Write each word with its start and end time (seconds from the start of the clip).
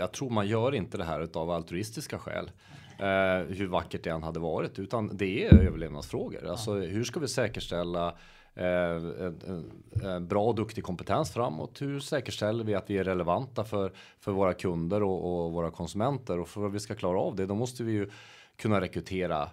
jag 0.00 0.12
tror 0.12 0.30
man 0.30 0.48
gör 0.48 0.74
inte 0.74 0.98
det 0.98 1.04
här 1.04 1.28
av 1.34 1.50
altruistiska 1.50 2.18
skäl. 2.18 2.50
Eh, 2.98 3.56
hur 3.56 3.66
vackert 3.66 4.04
det 4.04 4.10
än 4.10 4.22
hade 4.22 4.40
varit, 4.40 4.78
utan 4.78 5.16
det 5.16 5.44
är 5.44 5.54
överlevnadsfrågor. 5.54 6.46
Alltså 6.46 6.74
hur 6.74 7.04
ska 7.04 7.20
vi 7.20 7.28
säkerställa 7.28 8.08
eh, 8.54 8.64
en, 8.64 9.70
en 10.02 10.28
bra 10.28 10.44
och 10.44 10.54
duktig 10.54 10.84
kompetens 10.84 11.32
framåt? 11.32 11.82
Hur 11.82 12.00
säkerställer 12.00 12.64
vi 12.64 12.74
att 12.74 12.90
vi 12.90 12.98
är 12.98 13.04
relevanta 13.04 13.64
för, 13.64 13.92
för 14.20 14.32
våra 14.32 14.54
kunder 14.54 15.02
och, 15.02 15.44
och 15.44 15.52
våra 15.52 15.70
konsumenter? 15.70 16.40
Och 16.40 16.48
för 16.48 16.66
att 16.66 16.72
vi 16.72 16.80
ska 16.80 16.94
klara 16.94 17.20
av 17.20 17.36
det, 17.36 17.46
då 17.46 17.54
måste 17.54 17.84
vi 17.84 17.92
ju 17.92 18.10
kunna 18.56 18.80
rekrytera 18.80 19.48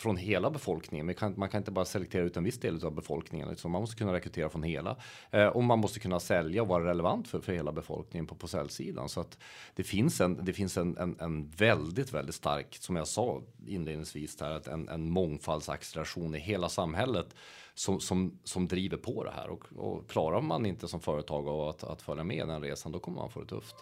från 0.00 0.16
hela 0.16 0.50
befolkningen. 0.50 1.06
Man 1.06 1.14
kan, 1.14 1.34
man 1.36 1.48
kan 1.48 1.58
inte 1.58 1.70
bara 1.70 1.84
selektera 1.84 2.22
ut 2.22 2.36
en 2.36 2.44
viss 2.44 2.60
del 2.60 2.84
av 2.84 2.94
befolkningen. 2.94 3.48
Liksom. 3.48 3.70
Man 3.70 3.80
måste 3.80 3.96
kunna 3.96 4.12
rekrytera 4.12 4.48
från 4.48 4.62
hela 4.62 4.96
eh, 5.30 5.46
och 5.46 5.64
man 5.64 5.78
måste 5.78 6.00
kunna 6.00 6.20
sälja 6.20 6.62
och 6.62 6.68
vara 6.68 6.84
relevant 6.84 7.28
för, 7.28 7.40
för 7.40 7.52
hela 7.52 7.72
befolkningen 7.72 8.26
på, 8.26 8.34
på 8.34 8.48
säljsidan. 8.48 9.08
Så 9.08 9.20
att 9.20 9.38
det 9.74 9.82
finns 9.82 10.20
en, 10.20 10.44
det 10.44 10.52
finns 10.52 10.76
en, 10.76 10.96
en, 10.96 11.16
en 11.20 11.48
väldigt, 11.48 12.12
väldigt 12.12 12.34
stark, 12.34 12.76
som 12.80 12.96
jag 12.96 13.08
sa 13.08 13.42
inledningsvis, 13.66 14.36
där, 14.36 14.50
att 14.50 14.66
en, 14.66 14.88
en 14.88 15.10
mångfaldsacceleration 15.10 16.34
i 16.34 16.38
hela 16.38 16.68
samhället 16.68 17.34
som, 17.74 18.00
som, 18.00 18.38
som 18.44 18.68
driver 18.68 18.96
på 18.96 19.24
det 19.24 19.30
här. 19.30 19.50
Och, 19.50 19.64
och 19.76 20.10
klarar 20.10 20.40
man 20.40 20.66
inte 20.66 20.88
som 20.88 21.00
företag 21.00 21.48
att, 21.48 21.84
att 21.84 22.02
följa 22.02 22.24
med 22.24 22.48
den 22.48 22.62
resan, 22.62 22.92
då 22.92 22.98
kommer 22.98 23.18
man 23.20 23.30
få 23.30 23.40
det 23.40 23.46
tufft. 23.46 23.76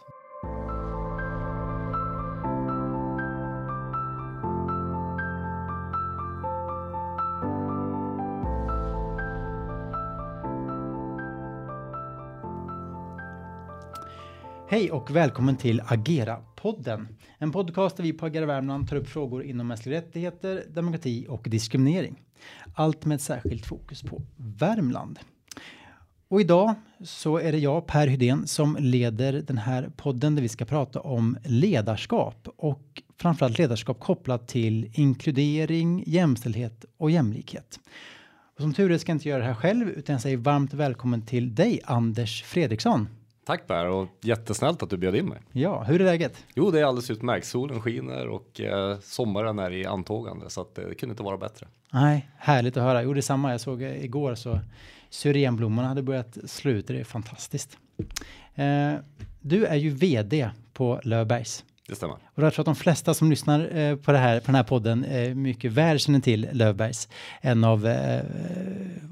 Hej 14.70 14.90
och 14.90 15.16
välkommen 15.16 15.56
till 15.56 15.80
Agera-podden. 15.80 17.08
En 17.38 17.52
podcast 17.52 17.96
där 17.96 18.04
vi 18.04 18.12
på 18.12 18.26
Agera 18.26 18.46
Värmland 18.46 18.88
tar 18.88 18.96
upp 18.96 19.08
frågor 19.08 19.42
inom 19.44 19.66
mänskliga 19.66 19.98
rättigheter, 19.98 20.64
demokrati 20.74 21.26
och 21.28 21.46
diskriminering. 21.50 22.22
Allt 22.74 23.04
med 23.04 23.20
särskilt 23.20 23.66
fokus 23.66 24.02
på 24.02 24.22
Värmland. 24.36 25.18
Och 26.28 26.40
idag 26.40 26.74
så 27.04 27.38
är 27.38 27.52
det 27.52 27.58
jag, 27.58 27.86
Per 27.86 28.06
Hydén, 28.06 28.46
som 28.46 28.76
leder 28.80 29.32
den 29.32 29.58
här 29.58 29.90
podden 29.96 30.34
där 30.34 30.42
vi 30.42 30.48
ska 30.48 30.64
prata 30.64 31.00
om 31.00 31.36
ledarskap 31.44 32.48
och 32.56 33.02
framförallt 33.16 33.58
ledarskap 33.58 34.00
kopplat 34.00 34.48
till 34.48 34.90
inkludering, 34.92 36.04
jämställdhet 36.06 36.84
och 36.96 37.10
jämlikhet. 37.10 37.80
Och 38.56 38.60
som 38.60 38.74
tur 38.74 38.92
är 38.92 38.98
ska 38.98 39.10
jag 39.10 39.16
inte 39.16 39.28
göra 39.28 39.38
det 39.38 39.46
här 39.46 39.54
själv 39.54 39.88
utan 39.88 40.12
jag 40.12 40.22
säger 40.22 40.36
varmt 40.36 40.74
välkommen 40.74 41.22
till 41.22 41.54
dig 41.54 41.80
Anders 41.84 42.42
Fredriksson. 42.42 43.08
Tack 43.48 43.66
Per 43.66 43.86
och 43.86 44.08
jättesnällt 44.20 44.82
att 44.82 44.90
du 44.90 44.96
bjöd 44.96 45.16
in 45.16 45.26
mig. 45.26 45.38
Ja, 45.52 45.82
hur 45.82 46.00
är 46.00 46.04
läget? 46.04 46.44
Jo, 46.54 46.70
det 46.70 46.80
är 46.80 46.84
alldeles 46.84 47.10
utmärkt. 47.10 47.46
Solen 47.46 47.80
skiner 47.80 48.28
och 48.28 48.60
eh, 48.60 48.98
sommaren 48.98 49.58
är 49.58 49.70
i 49.70 49.86
antågande 49.86 50.50
så 50.50 50.60
att 50.60 50.78
eh, 50.78 50.84
det 50.84 50.94
kunde 50.94 51.12
inte 51.12 51.22
vara 51.22 51.36
bättre. 51.36 51.66
Nej, 51.90 52.30
härligt 52.36 52.76
att 52.76 52.82
höra. 52.82 53.02
Jo, 53.02 53.14
detsamma. 53.14 53.50
Jag 53.50 53.60
såg 53.60 53.82
eh, 53.82 54.04
igår 54.04 54.34
så 54.34 54.60
syrenblommorna 55.10 55.88
hade 55.88 56.02
börjat 56.02 56.38
sluta. 56.44 56.92
Det 56.92 57.00
är 57.00 57.04
fantastiskt. 57.04 57.78
Eh, 58.54 58.94
du 59.40 59.64
är 59.64 59.76
ju 59.76 59.90
vd 59.90 60.50
på 60.72 61.00
Löfbergs. 61.04 61.64
Det 61.88 61.94
stämmer. 61.94 62.16
Och 62.34 62.42
jag 62.42 62.52
tror 62.52 62.62
att 62.62 62.66
de 62.66 62.74
flesta 62.74 63.14
som 63.14 63.30
lyssnar 63.30 63.76
eh, 63.76 63.96
på, 63.96 64.12
det 64.12 64.18
här, 64.18 64.40
på 64.40 64.46
den 64.46 64.54
här 64.54 64.62
podden 64.62 65.04
eh, 65.04 65.34
mycket 65.34 65.72
väl 65.72 65.98
känner 65.98 66.20
till 66.20 66.48
Löfbergs. 66.52 67.08
En 67.40 67.64
av 67.64 67.86
eh, 67.86 68.20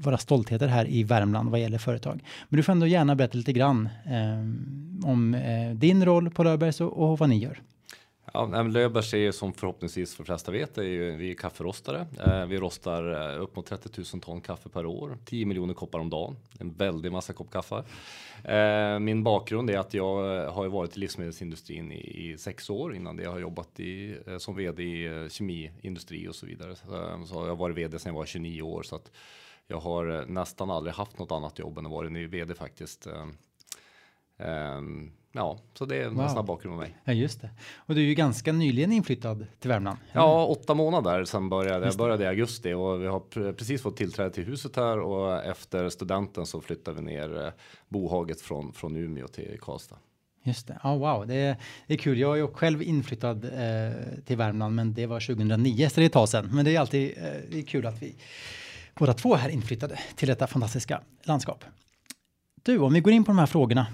våra 0.03 0.17
stoltheter 0.17 0.67
här 0.67 0.89
i 0.89 1.03
Värmland 1.03 1.49
vad 1.49 1.59
gäller 1.59 1.77
företag. 1.77 2.23
Men 2.49 2.57
du 2.57 2.63
får 2.63 2.71
ändå 2.71 2.87
gärna 2.87 3.15
berätta 3.15 3.37
lite 3.37 3.53
grann 3.53 3.89
eh, 4.05 5.09
om 5.09 5.33
eh, 5.33 5.75
din 5.75 6.05
roll 6.05 6.29
på 6.29 6.43
Löfbergs 6.43 6.81
och, 6.81 7.11
och 7.11 7.19
vad 7.19 7.29
ni 7.29 7.37
gör. 7.37 7.61
Ja, 8.37 8.63
Löfbergs 8.63 9.13
är 9.13 9.17
ju 9.17 9.31
som 9.31 9.53
förhoppningsvis 9.53 10.15
för 10.15 10.23
flesta 10.23 10.51
vet, 10.51 10.77
är 10.77 10.83
ju, 10.83 11.15
vi 11.15 11.31
är 11.31 11.35
kafferostare. 11.35 12.07
Eh, 12.25 12.45
vi 12.45 12.57
rostar 12.57 13.33
eh, 13.33 13.41
upp 13.41 13.55
mot 13.55 13.65
30 13.65 13.89
000 14.13 14.21
ton 14.21 14.41
kaffe 14.41 14.69
per 14.69 14.85
år, 14.85 15.17
10 15.25 15.45
miljoner 15.45 15.73
koppar 15.73 15.99
om 15.99 16.09
dagen. 16.09 16.35
En 16.59 16.73
väldig 16.73 17.11
massa 17.11 17.33
kopp 17.33 17.51
kaffe. 17.51 17.83
Eh, 18.43 18.99
min 18.99 19.23
bakgrund 19.23 19.69
är 19.69 19.77
att 19.77 19.93
jag 19.93 20.37
eh, 20.37 20.53
har 20.53 20.67
varit 20.67 20.97
i 20.97 20.99
livsmedelsindustrin 20.99 21.91
i, 21.91 22.31
i 22.31 22.37
sex 22.37 22.69
år. 22.69 22.95
Innan 22.95 23.15
det 23.15 23.23
jag 23.23 23.31
har 23.31 23.39
jobbat 23.39 23.79
i, 23.79 24.17
eh, 24.27 24.37
som 24.37 24.55
vd 24.55 24.83
i 24.83 25.05
eh, 25.05 25.29
kemiindustri 25.29 26.27
och 26.27 26.35
så 26.35 26.45
vidare. 26.45 26.75
Så, 26.75 26.85
jag 27.33 27.47
har 27.47 27.55
varit 27.55 27.77
vd 27.77 27.99
sedan 27.99 28.13
jag 28.13 28.19
var 28.19 28.25
29 28.25 28.61
år. 28.61 28.83
Så 28.83 28.95
att 28.95 29.11
jag 29.67 29.79
har 29.79 30.25
nästan 30.27 30.71
aldrig 30.71 30.93
haft 30.93 31.19
något 31.19 31.31
annat 31.31 31.59
jobb 31.59 31.77
än 31.77 31.85
att 31.85 31.91
vara 31.91 32.09
ny 32.09 32.27
vd 32.27 32.55
faktiskt. 32.55 33.07
Um, 34.37 35.11
ja, 35.31 35.59
så 35.73 35.85
det 35.85 35.95
är 35.95 36.07
en 36.07 36.15
wow. 36.15 36.27
snabb 36.27 36.45
bakgrund 36.45 36.77
med 36.77 36.87
mig. 36.87 36.97
Ja, 37.03 37.13
just 37.13 37.41
det. 37.41 37.49
Och 37.75 37.95
du 37.95 38.01
är 38.01 38.05
ju 38.05 38.13
ganska 38.13 38.53
nyligen 38.53 38.91
inflyttad 38.91 39.47
till 39.59 39.69
Värmland. 39.69 39.97
Ja, 40.11 40.45
åtta 40.45 40.73
månader 40.73 41.25
sedan 41.25 41.49
började. 41.49 41.85
Jag 41.85 41.95
började 41.95 42.23
i 42.23 42.27
augusti 42.27 42.73
och 42.73 43.01
vi 43.01 43.07
har 43.07 43.53
precis 43.53 43.81
fått 43.81 43.97
tillträde 43.97 44.29
till 44.29 44.45
huset 44.45 44.75
här 44.75 44.99
och 44.99 45.43
efter 45.45 45.89
studenten 45.89 46.45
så 46.45 46.61
flyttar 46.61 46.91
vi 46.91 47.01
ner 47.01 47.45
eh, 47.45 47.51
bohaget 47.87 48.41
från, 48.41 48.73
från 48.73 48.95
Umeå 48.95 49.27
till 49.27 49.57
Karlstad. 49.61 49.97
Just 50.43 50.67
det. 50.67 50.79
Oh, 50.83 50.97
wow, 50.97 51.27
det 51.27 51.35
är, 51.35 51.57
det 51.87 51.93
är 51.93 51.97
kul. 51.97 52.19
Jag 52.19 52.33
är 52.33 52.35
ju 52.35 52.47
själv 52.47 52.81
inflyttad 52.81 53.45
eh, 53.45 53.91
till 54.25 54.37
Värmland, 54.37 54.75
men 54.75 54.93
det 54.93 55.05
var 55.05 55.19
2009, 55.19 55.89
så 55.89 55.99
det 55.99 56.03
är 56.03 56.05
ett 56.05 56.13
tag 56.13 56.29
sedan. 56.29 56.49
Men 56.53 56.65
det 56.65 56.75
är 56.75 56.79
alltid 56.79 57.17
eh, 57.17 57.23
det 57.49 57.57
är 57.57 57.63
kul 57.63 57.85
att 57.85 58.01
vi 58.01 58.15
båda 58.95 59.13
två 59.13 59.35
här 59.35 59.49
inflyttade 59.49 59.99
till 60.15 60.27
detta 60.27 60.47
fantastiska 60.47 61.01
landskap. 61.23 61.65
Du, 62.63 62.79
om 62.79 62.93
vi 62.93 62.99
går 62.99 63.13
in 63.13 63.23
på 63.23 63.31
de 63.31 63.37
här 63.39 63.45
frågorna 63.45 63.87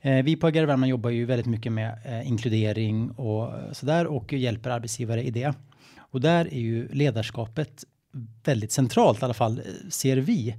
Eh, 0.00 0.24
vi 0.24 0.36
på 0.36 0.46
Agera 0.46 0.66
Värmland 0.66 0.90
jobbar 0.90 1.10
ju 1.10 1.24
väldigt 1.24 1.46
mycket 1.46 1.72
med 1.72 1.98
eh, 2.04 2.28
inkludering 2.28 3.10
och 3.10 3.76
sådär 3.76 4.06
och 4.06 4.32
hjälper 4.32 4.70
arbetsgivare 4.70 5.22
i 5.22 5.30
det. 5.30 5.54
Och 6.10 6.20
där 6.20 6.54
är 6.54 6.60
ju 6.60 6.88
ledarskapet 6.88 7.84
väldigt 8.44 8.72
centralt 8.72 9.22
i 9.22 9.24
alla 9.24 9.34
fall, 9.34 9.58
eh, 9.58 9.88
ser 9.90 10.16
vi. 10.16 10.56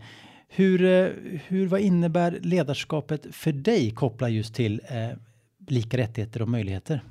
Hur, 0.47 0.83
eh, 0.83 1.07
hur, 1.47 1.67
vad 1.67 1.81
innebär 1.81 2.39
ledarskapet 2.41 3.25
för 3.31 3.51
dig 3.51 3.91
kopplat 3.91 4.31
just 4.31 4.55
till 4.55 4.81
eh, 4.87 5.09
lika 5.67 5.97
rättigheter 5.97 6.41
och 6.41 6.49
möjligheter? 6.49 7.01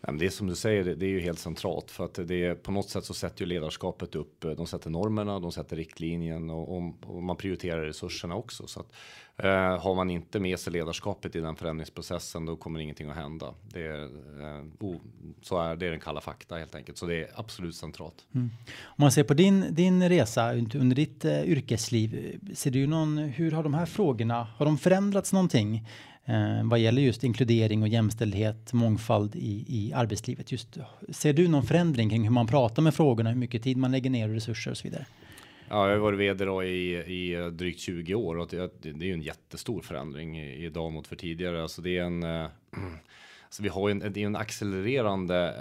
Det 0.00 0.26
är 0.26 0.30
som 0.30 0.46
du 0.46 0.54
säger, 0.54 0.84
det 0.84 1.06
är 1.06 1.10
ju 1.10 1.20
helt 1.20 1.38
centralt 1.38 1.90
för 1.90 2.04
att 2.04 2.14
det 2.14 2.44
är 2.44 2.54
på 2.54 2.72
något 2.72 2.88
sätt 2.88 3.04
så 3.04 3.14
sätter 3.14 3.40
ju 3.40 3.46
ledarskapet 3.46 4.14
upp. 4.14 4.44
Eh, 4.44 4.50
de 4.50 4.66
sätter 4.66 4.90
normerna, 4.90 5.40
de 5.40 5.52
sätter 5.52 5.76
riktlinjen 5.76 6.50
och, 6.50 6.76
och 7.06 7.22
man 7.22 7.36
prioriterar 7.36 7.82
resurserna 7.82 8.34
också. 8.34 8.66
Så 8.66 8.80
att 8.80 8.92
eh, 9.36 9.82
har 9.82 9.94
man 9.94 10.10
inte 10.10 10.40
med 10.40 10.58
sig 10.58 10.72
ledarskapet 10.72 11.36
i 11.36 11.40
den 11.40 11.56
förändringsprocessen, 11.56 12.46
då 12.46 12.56
kommer 12.56 12.80
ingenting 12.80 13.10
att 13.10 13.16
hända. 13.16 13.54
Det 13.72 13.86
är, 13.86 14.04
eh, 14.04 14.64
oh, 14.80 14.96
så 15.42 15.60
är 15.60 15.76
det 15.76 15.86
är 15.86 15.90
den 15.90 16.00
kalla 16.00 16.20
fakta 16.20 16.56
helt 16.56 16.74
enkelt, 16.74 16.98
så 16.98 17.06
det 17.06 17.16
är 17.16 17.30
absolut 17.34 17.76
centralt. 17.76 18.26
Mm. 18.34 18.50
Om 18.82 19.02
man 19.02 19.12
ser 19.12 19.24
på 19.24 19.34
din 19.34 19.74
din 19.74 20.08
resa 20.08 20.52
under 20.54 20.94
ditt 20.94 21.24
eh, 21.24 21.42
yrkesliv, 21.42 22.40
ser 22.54 22.70
du 22.70 22.86
någon? 22.86 23.18
Hur 23.18 23.50
har 23.50 23.62
de 23.62 23.74
här 23.74 23.86
frågorna? 23.86 24.48
Har 24.56 24.66
de 24.66 24.78
förändrats 24.78 25.32
någonting? 25.32 25.86
Eh, 26.28 26.64
vad 26.64 26.78
gäller 26.78 27.02
just 27.02 27.24
inkludering 27.24 27.82
och 27.82 27.88
jämställdhet, 27.88 28.72
mångfald 28.72 29.36
i, 29.36 29.64
i 29.68 29.92
arbetslivet. 29.92 30.52
Just, 30.52 30.78
ser 31.08 31.32
du 31.32 31.48
någon 31.48 31.62
förändring 31.62 32.10
kring 32.10 32.22
hur 32.22 32.30
man 32.30 32.46
pratar 32.46 32.82
med 32.82 32.94
frågorna, 32.94 33.30
hur 33.30 33.36
mycket 33.36 33.62
tid 33.62 33.76
man 33.76 33.92
lägger 33.92 34.10
ner 34.10 34.28
och 34.28 34.34
resurser 34.34 34.70
och 34.70 34.76
så 34.76 34.88
vidare? 34.88 35.06
Ja, 35.68 35.88
jag 35.88 35.94
har 35.94 36.00
varit 36.00 36.18
vd 36.18 36.44
då 36.44 36.64
i, 36.64 36.96
i 36.96 37.50
drygt 37.50 37.80
20 37.80 38.14
år 38.14 38.38
och 38.38 38.48
det, 38.50 38.70
det 38.82 38.88
är 38.88 39.08
ju 39.08 39.12
en 39.12 39.22
jättestor 39.22 39.82
förändring 39.82 40.40
idag 40.40 40.92
mot 40.92 41.06
för 41.06 41.16
tidigare. 41.16 41.62
Alltså 41.62 41.82
det 41.82 41.98
är 41.98 42.04
en 42.04 42.22
eh, 42.22 42.46
så 43.50 43.62
vi 43.62 43.68
har 43.68 43.90
en, 43.90 43.98
det 43.98 44.22
är 44.22 44.26
en 44.26 44.36
accelererande 44.36 45.54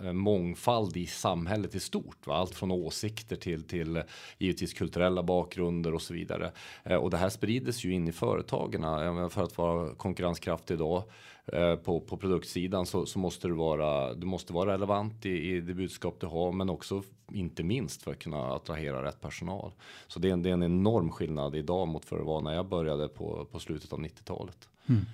eh, 0.00 0.12
mångfald 0.12 0.96
i 0.96 1.06
samhället 1.06 1.74
i 1.74 1.80
stort. 1.80 2.26
Va? 2.26 2.34
Allt 2.34 2.54
från 2.54 2.70
åsikter 2.70 3.36
till, 3.36 3.62
till 3.62 4.02
givetvis 4.38 4.72
kulturella 4.72 5.22
bakgrunder 5.22 5.94
och 5.94 6.02
så 6.02 6.14
vidare. 6.14 6.52
Eh, 6.84 6.96
och 6.96 7.10
det 7.10 7.16
här 7.16 7.28
sprides 7.28 7.84
ju 7.84 7.92
in 7.92 8.08
i 8.08 8.12
företagen. 8.12 9.30
För 9.30 9.42
att 9.42 9.58
vara 9.58 9.94
konkurrenskraftig 9.94 10.74
idag 10.74 11.02
eh, 11.46 11.76
på, 11.76 12.00
på 12.00 12.16
produktsidan 12.16 12.86
så, 12.86 13.06
så, 13.06 13.18
måste 13.18 13.48
du 13.48 13.54
vara, 13.54 14.14
du 14.14 14.26
måste 14.26 14.52
vara 14.52 14.72
relevant 14.72 15.26
i, 15.26 15.30
i 15.30 15.60
det 15.60 15.74
budskap 15.74 16.20
du 16.20 16.26
har, 16.26 16.52
men 16.52 16.70
också 16.70 17.02
inte 17.32 17.62
minst 17.62 18.02
för 18.02 18.10
att 18.10 18.18
kunna 18.18 18.54
attrahera 18.54 19.04
rätt 19.04 19.20
personal. 19.20 19.72
Så 20.06 20.18
det 20.18 20.28
är 20.28 20.32
en, 20.32 20.42
det 20.42 20.48
är 20.48 20.54
en 20.54 20.62
enorm 20.62 21.10
skillnad 21.10 21.54
idag 21.54 21.88
mot 21.88 22.04
för 22.04 22.18
det 22.18 22.24
var 22.24 22.40
när 22.40 22.54
jag 22.54 22.66
började 22.66 23.08
på, 23.08 23.44
på 23.44 23.58
slutet 23.58 23.92
av 23.92 23.98
90-talet. 23.98 24.68
Mm. 24.88 25.04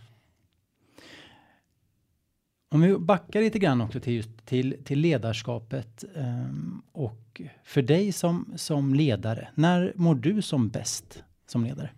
Om 2.69 2.81
vi 2.81 2.99
backar 2.99 3.41
lite 3.41 3.59
grann 3.59 3.81
också 3.81 4.01
till, 4.01 4.13
just, 4.13 4.47
till, 4.47 4.77
till 4.85 4.99
ledarskapet 4.99 6.05
um, 6.15 6.83
och 6.93 7.43
för 7.65 7.83
dig 7.83 8.13
som, 8.13 8.53
som 8.57 8.95
ledare, 8.95 9.49
när 9.55 9.93
mår 9.97 10.15
du 10.15 10.43
som 10.43 10.69
bäst 10.69 11.23
som 11.47 11.65
ledare? 11.65 11.91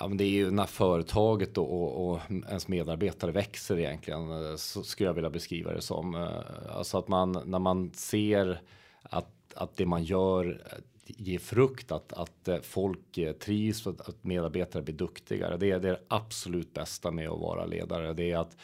Ja, 0.00 0.08
men 0.08 0.16
det 0.16 0.24
är 0.24 0.30
ju 0.30 0.50
när 0.50 0.66
företaget 0.66 1.58
och, 1.58 1.82
och, 1.82 2.10
och, 2.10 2.20
ens 2.30 2.68
medarbetare 2.68 3.32
växer 3.32 3.78
egentligen, 3.78 4.30
eh, 4.30 4.56
så 4.56 4.82
skulle 4.82 5.08
jag 5.08 5.14
vilja 5.14 5.30
beskriva 5.30 5.72
det 5.72 5.80
som. 5.80 6.14
Eh, 6.14 6.76
alltså 6.76 6.98
att 6.98 7.08
man, 7.08 7.42
när 7.44 7.58
man 7.58 7.90
ser 7.94 8.60
att, 9.02 9.54
att 9.54 9.76
det 9.76 9.86
man 9.86 10.04
gör 10.04 10.62
eh, 10.72 10.78
ger 11.06 11.38
frukt, 11.38 11.92
att, 11.92 12.12
att 12.12 12.48
folk 12.62 13.18
trivs, 13.40 13.86
och 13.86 14.08
att 14.08 14.24
medarbetare 14.24 14.82
blir 14.82 14.94
duktigare. 14.94 15.56
Det 15.56 15.70
är 15.70 15.78
det 15.78 16.00
absolut 16.08 16.74
bästa 16.74 17.10
med 17.10 17.28
att 17.28 17.40
vara 17.40 17.66
ledare. 17.66 18.12
Det 18.12 18.30
är 18.30 18.38
att 18.38 18.56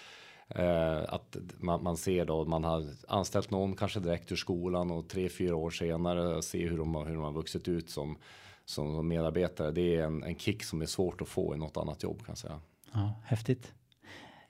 Eh, 0.49 1.03
att 1.09 1.37
man, 1.59 1.83
man, 1.83 1.97
ser 1.97 2.25
då 2.25 2.45
man 2.45 2.65
har 2.65 2.87
anställt 3.09 3.51
någon 3.51 3.77
kanske 3.77 4.01
direkt 4.01 4.33
ur 4.33 4.37
skolan 4.37 4.91
och 4.91 5.09
tre, 5.09 5.29
fyra 5.29 5.57
år 5.57 5.71
senare 5.71 6.43
se 6.43 6.69
hur 6.69 6.79
de, 6.79 6.95
hur 6.95 7.15
de 7.15 7.23
har 7.23 7.33
vuxit 7.33 7.69
ut 7.69 7.91
som, 7.91 8.19
som 8.65 9.09
medarbetare. 9.09 9.71
Det 9.71 9.97
är 9.97 10.05
en, 10.05 10.23
en 10.23 10.37
kick 10.37 10.65
som 10.65 10.83
är 10.83 10.87
svårt 10.87 11.21
att 11.21 11.29
få 11.29 11.55
i 11.55 11.59
något 11.59 11.77
annat 11.77 12.03
jobb 12.03 12.19
kan 12.19 12.27
jag 12.29 12.39
säga. 12.39 12.61
Ja, 12.93 13.15
häftigt. 13.25 13.73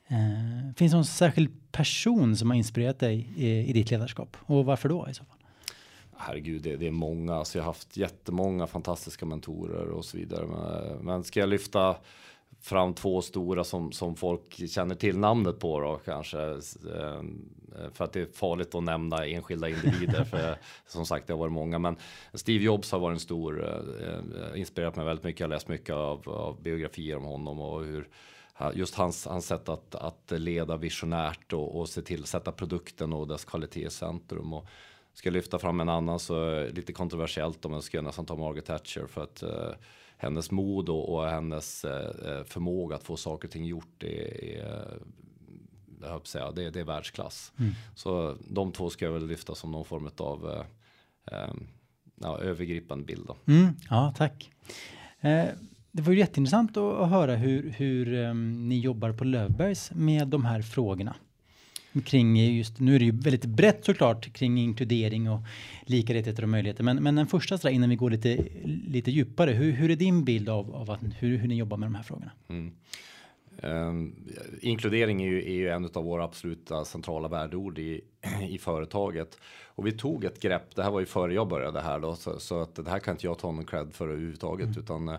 Eh, 0.08 0.74
finns 0.76 0.92
det 0.92 0.96
någon 0.96 1.04
särskild 1.04 1.72
person 1.72 2.36
som 2.36 2.50
har 2.50 2.56
inspirerat 2.56 2.98
dig 2.98 3.28
i, 3.36 3.70
i 3.70 3.72
ditt 3.72 3.90
ledarskap 3.90 4.36
och 4.40 4.64
varför 4.64 4.88
då 4.88 5.08
i 5.10 5.14
så 5.14 5.24
fall? 5.24 5.38
Herregud, 6.16 6.62
det, 6.62 6.76
det 6.76 6.86
är 6.86 6.90
många. 6.90 7.34
Alltså 7.34 7.58
jag 7.58 7.62
har 7.62 7.66
haft 7.66 7.96
jättemånga 7.96 8.66
fantastiska 8.66 9.26
mentorer 9.26 9.88
och 9.88 10.04
så 10.04 10.16
vidare. 10.16 10.46
Men, 10.46 11.04
men 11.04 11.24
ska 11.24 11.40
jag 11.40 11.48
lyfta 11.48 11.96
fram 12.64 12.94
två 12.94 13.22
stora 13.22 13.64
som, 13.64 13.92
som 13.92 14.16
folk 14.16 14.68
känner 14.70 14.94
till 14.94 15.18
namnet 15.18 15.58
på 15.58 15.80
då 15.80 16.00
kanske. 16.04 16.38
Ehm, 16.38 17.48
för 17.92 18.04
att 18.04 18.12
det 18.12 18.20
är 18.20 18.26
farligt 18.26 18.74
att 18.74 18.82
nämna 18.82 19.26
enskilda 19.26 19.68
individer. 19.68 20.24
för 20.24 20.56
som 20.86 21.06
sagt, 21.06 21.26
det 21.26 21.32
har 21.32 21.38
varit 21.38 21.52
många. 21.52 21.78
Men 21.78 21.96
Steve 22.34 22.64
Jobs 22.64 22.92
har 22.92 22.98
varit 22.98 23.14
en 23.14 23.20
stor, 23.20 23.78
eh, 24.02 24.60
inspirerat 24.60 24.96
mig 24.96 25.04
väldigt 25.04 25.24
mycket. 25.24 25.40
Jag 25.40 25.46
har 25.46 25.54
läst 25.54 25.68
mycket 25.68 25.94
av, 25.94 26.28
av 26.28 26.62
biografier 26.62 27.16
om 27.16 27.24
honom 27.24 27.60
och 27.60 27.84
hur 27.84 28.08
just 28.74 28.94
hans, 28.94 29.26
hans 29.26 29.46
sätt 29.46 29.68
att, 29.68 29.94
att 29.94 30.30
leda 30.30 30.76
visionärt 30.76 31.52
och, 31.52 31.80
och 31.80 31.88
se 31.88 32.02
till 32.02 32.24
sätta 32.24 32.52
produkten 32.52 33.12
och 33.12 33.28
dess 33.28 33.44
kvalitet 33.44 33.86
i 33.86 33.90
centrum. 33.90 34.52
Och 34.52 34.66
ska 35.14 35.26
jag 35.26 35.34
lyfta 35.34 35.58
fram 35.58 35.80
en 35.80 35.88
annan 35.88 36.18
så 36.18 36.66
lite 36.66 36.92
kontroversiellt 36.92 37.64
om 37.64 37.72
jag 37.72 37.82
ska 37.82 38.02
nästan 38.02 38.26
ta 38.26 38.36
Margaret 38.36 38.66
Thatcher 38.66 39.06
för 39.06 39.22
att 39.22 39.42
eh, 39.42 39.70
hennes 40.24 40.50
mod 40.50 40.88
och, 40.88 41.14
och 41.14 41.28
hennes 41.28 41.84
uh, 41.84 42.44
förmåga 42.44 42.96
att 42.96 43.04
få 43.04 43.16
saker 43.16 43.48
och 43.48 43.52
ting 43.52 43.64
gjort 43.64 44.02
är, 44.02 44.44
är 44.44 44.98
jag 46.00 46.26
säga, 46.26 46.50
det, 46.50 46.70
det 46.70 46.80
är 46.80 46.84
världsklass. 46.84 47.52
Mm. 47.58 47.72
Så 47.94 48.36
de 48.48 48.72
två 48.72 48.90
ska 48.90 49.04
jag 49.04 49.12
väl 49.12 49.26
lyfta 49.26 49.54
som 49.54 49.70
någon 49.70 49.84
form 49.84 50.10
av 50.16 50.44
uh, 50.46 51.54
ja, 52.20 52.38
övergripande 52.38 53.04
bild. 53.04 53.26
Då. 53.26 53.36
Mm, 53.52 53.74
ja, 53.90 54.14
tack. 54.16 54.50
Eh, 55.20 55.46
det 55.90 56.02
var 56.02 56.12
ju 56.12 56.18
jätteintressant 56.18 56.76
att 56.76 57.08
höra 57.08 57.36
hur, 57.36 57.70
hur 57.70 58.12
um, 58.12 58.68
ni 58.68 58.80
jobbar 58.80 59.12
på 59.12 59.24
Lövbergs 59.24 59.90
med 59.94 60.28
de 60.28 60.44
här 60.44 60.62
frågorna. 60.62 61.14
Kring 62.04 62.36
just, 62.36 62.80
nu 62.80 62.94
är 62.94 62.98
det 62.98 63.04
ju 63.04 63.12
väldigt 63.12 63.44
brett 63.44 63.84
såklart 63.84 64.32
kring 64.32 64.58
inkludering 64.58 65.30
och 65.30 65.40
lika 65.84 66.14
rättigheter 66.14 66.42
och 66.42 66.48
möjligheter. 66.48 66.84
Men, 66.84 67.02
men 67.02 67.14
den 67.14 67.26
första 67.26 67.58
sådär, 67.58 67.74
innan 67.74 67.90
vi 67.90 67.96
går 67.96 68.10
lite, 68.10 68.44
lite 68.86 69.10
djupare, 69.10 69.50
hur, 69.50 69.72
hur 69.72 69.90
är 69.90 69.96
din 69.96 70.24
bild 70.24 70.48
av, 70.48 70.74
av 70.74 70.90
att, 70.90 71.00
hur, 71.18 71.36
hur 71.36 71.48
ni 71.48 71.54
jobbar 71.56 71.76
med 71.76 71.86
de 71.86 71.94
här 71.94 72.02
frågorna? 72.02 72.30
Mm. 72.48 72.72
Um, 73.62 74.14
inkludering 74.60 75.22
är 75.22 75.26
ju, 75.26 75.44
är 75.44 75.54
ju, 75.54 75.68
en 75.68 75.84
av 75.94 76.04
våra 76.04 76.24
absoluta 76.24 76.84
centrala 76.84 77.28
värdeord 77.28 77.78
i, 77.78 78.00
i 78.48 78.58
företaget. 78.58 79.38
Och 79.66 79.86
vi 79.86 79.92
tog 79.92 80.24
ett 80.24 80.40
grepp, 80.40 80.74
det 80.74 80.82
här 80.82 80.90
var 80.90 81.00
ju 81.00 81.06
före 81.06 81.34
jag 81.34 81.48
började 81.48 81.80
här 81.80 82.00
då, 82.00 82.14
så, 82.14 82.38
så 82.40 82.60
att 82.60 82.74
det 82.74 82.90
här 82.90 82.98
kan 82.98 83.14
inte 83.14 83.26
jag 83.26 83.38
ta 83.38 83.52
någon 83.52 83.64
cred 83.64 83.94
för 83.94 84.08
överhuvudtaget. 84.08 84.66
Mm. 84.66 84.78
Utan 84.78 85.08
Eh, 85.08 85.18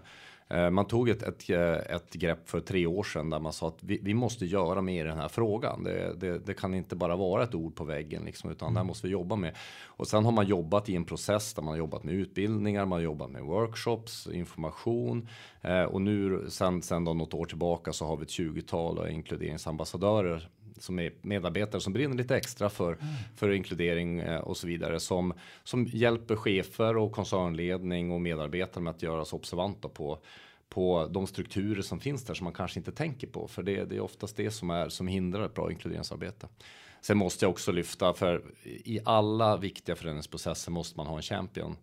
man 0.50 0.86
tog 0.86 1.10
ett, 1.10 1.24
ett, 1.24 1.50
eh, 1.50 1.96
ett 1.96 2.14
grepp 2.14 2.50
för 2.50 2.60
tre 2.60 2.86
år 2.86 3.04
sedan 3.04 3.30
där 3.30 3.40
man 3.40 3.54
sa 3.54 3.68
att 3.68 3.84
vi, 3.84 4.00
vi 4.04 4.14
måste 4.14 4.46
göra 4.46 4.82
mer 4.82 5.06
i 5.06 5.08
den 5.08 5.18
här 5.18 5.28
frågan. 5.28 5.84
Det, 5.84 6.14
det, 6.20 6.40
det, 6.40 6.54
kan 6.54 6.74
inte 6.74 6.96
bara 6.96 7.16
vara 7.16 7.44
ett 7.44 7.56
ord 7.56 7.76
på 7.76 7.84
väggen 7.84 8.24
liksom, 8.26 8.52
utan 8.52 8.66
mm. 8.66 8.74
det 8.74 8.80
här 8.80 8.86
måste 8.86 9.08
vi 9.08 9.14
jobba 9.14 9.36
med. 9.36 9.56
Och 9.86 10.08
sen 10.08 10.26
har 10.26 10.32
man 10.32 10.48
jobbat 10.48 10.90
i 10.90 10.96
en 10.96 11.06
process 11.06 11.54
där 11.54 11.62
man 11.62 11.72
har 11.72 11.78
jobbat 11.78 12.04
med 12.04 12.14
utbildningar, 12.14 12.86
man 12.86 12.98
har 12.98 13.04
jobbat 13.04 13.30
med 13.30 13.44
workshops, 13.44 14.28
information 14.28 15.28
eh, 15.62 15.84
och 15.84 16.02
nu 16.02 16.46
sen, 16.50 16.82
sen 16.82 17.06
då 17.06 17.14
något 17.14 17.34
år 17.34 17.46
tillbaka 17.46 17.94
så 17.94 18.06
har 18.06 18.18
vi 18.18 18.24
ett 18.24 18.30
20-tal 18.30 19.10
inkluderingsambassadörer 19.10 20.50
som 20.78 21.00
är 21.00 21.14
medarbetare 21.22 21.82
som 21.82 21.94
brinner 21.94 22.16
lite 22.18 22.36
extra 22.36 22.70
för, 22.70 22.94
mm. 22.94 23.14
för 23.36 23.52
inkludering 23.52 24.20
eh, 24.20 24.40
och 24.40 24.58
så 24.58 24.68
vidare 24.68 25.00
som, 25.00 25.34
som 25.64 25.86
hjälper 25.86 26.36
chefer 26.36 26.98
och 26.98 27.12
koncernledning 27.12 28.12
och 28.12 28.22
medarbetare 28.22 28.84
med 28.84 28.92
att 28.92 29.02
göra 29.02 29.26
sig 29.26 29.38
observanta 29.38 29.90
på 29.90 30.20
på 30.70 31.08
de 31.12 31.28
strukturer 31.28 31.82
som 31.82 32.00
finns 32.00 32.24
där 32.24 32.34
som 32.34 32.44
man 32.44 32.54
kanske 32.54 32.80
inte 32.80 32.92
tänker 32.92 33.28
på. 33.28 33.48
För 33.48 33.64
det, 33.64 33.86
det 33.86 33.96
är 33.96 34.00
oftast 34.00 34.38
det 34.38 34.52
som 34.52 34.70
är 34.70 34.90
som 34.90 35.08
hindrar 35.08 35.46
ett 35.46 35.54
bra 35.54 35.72
inkluderingsarbete. 35.72 36.48
Sen 37.02 37.18
måste 37.18 37.46
jag 37.46 37.50
också 37.52 37.72
lyfta 37.72 38.14
för 38.14 38.44
i 38.64 39.00
alla 39.06 39.58
viktiga 39.58 39.96
förändringsprocesser 39.96 40.72
måste 40.72 40.98
man 40.98 41.08
ha 41.08 41.16
en 41.16 41.22
champion. 41.22 41.78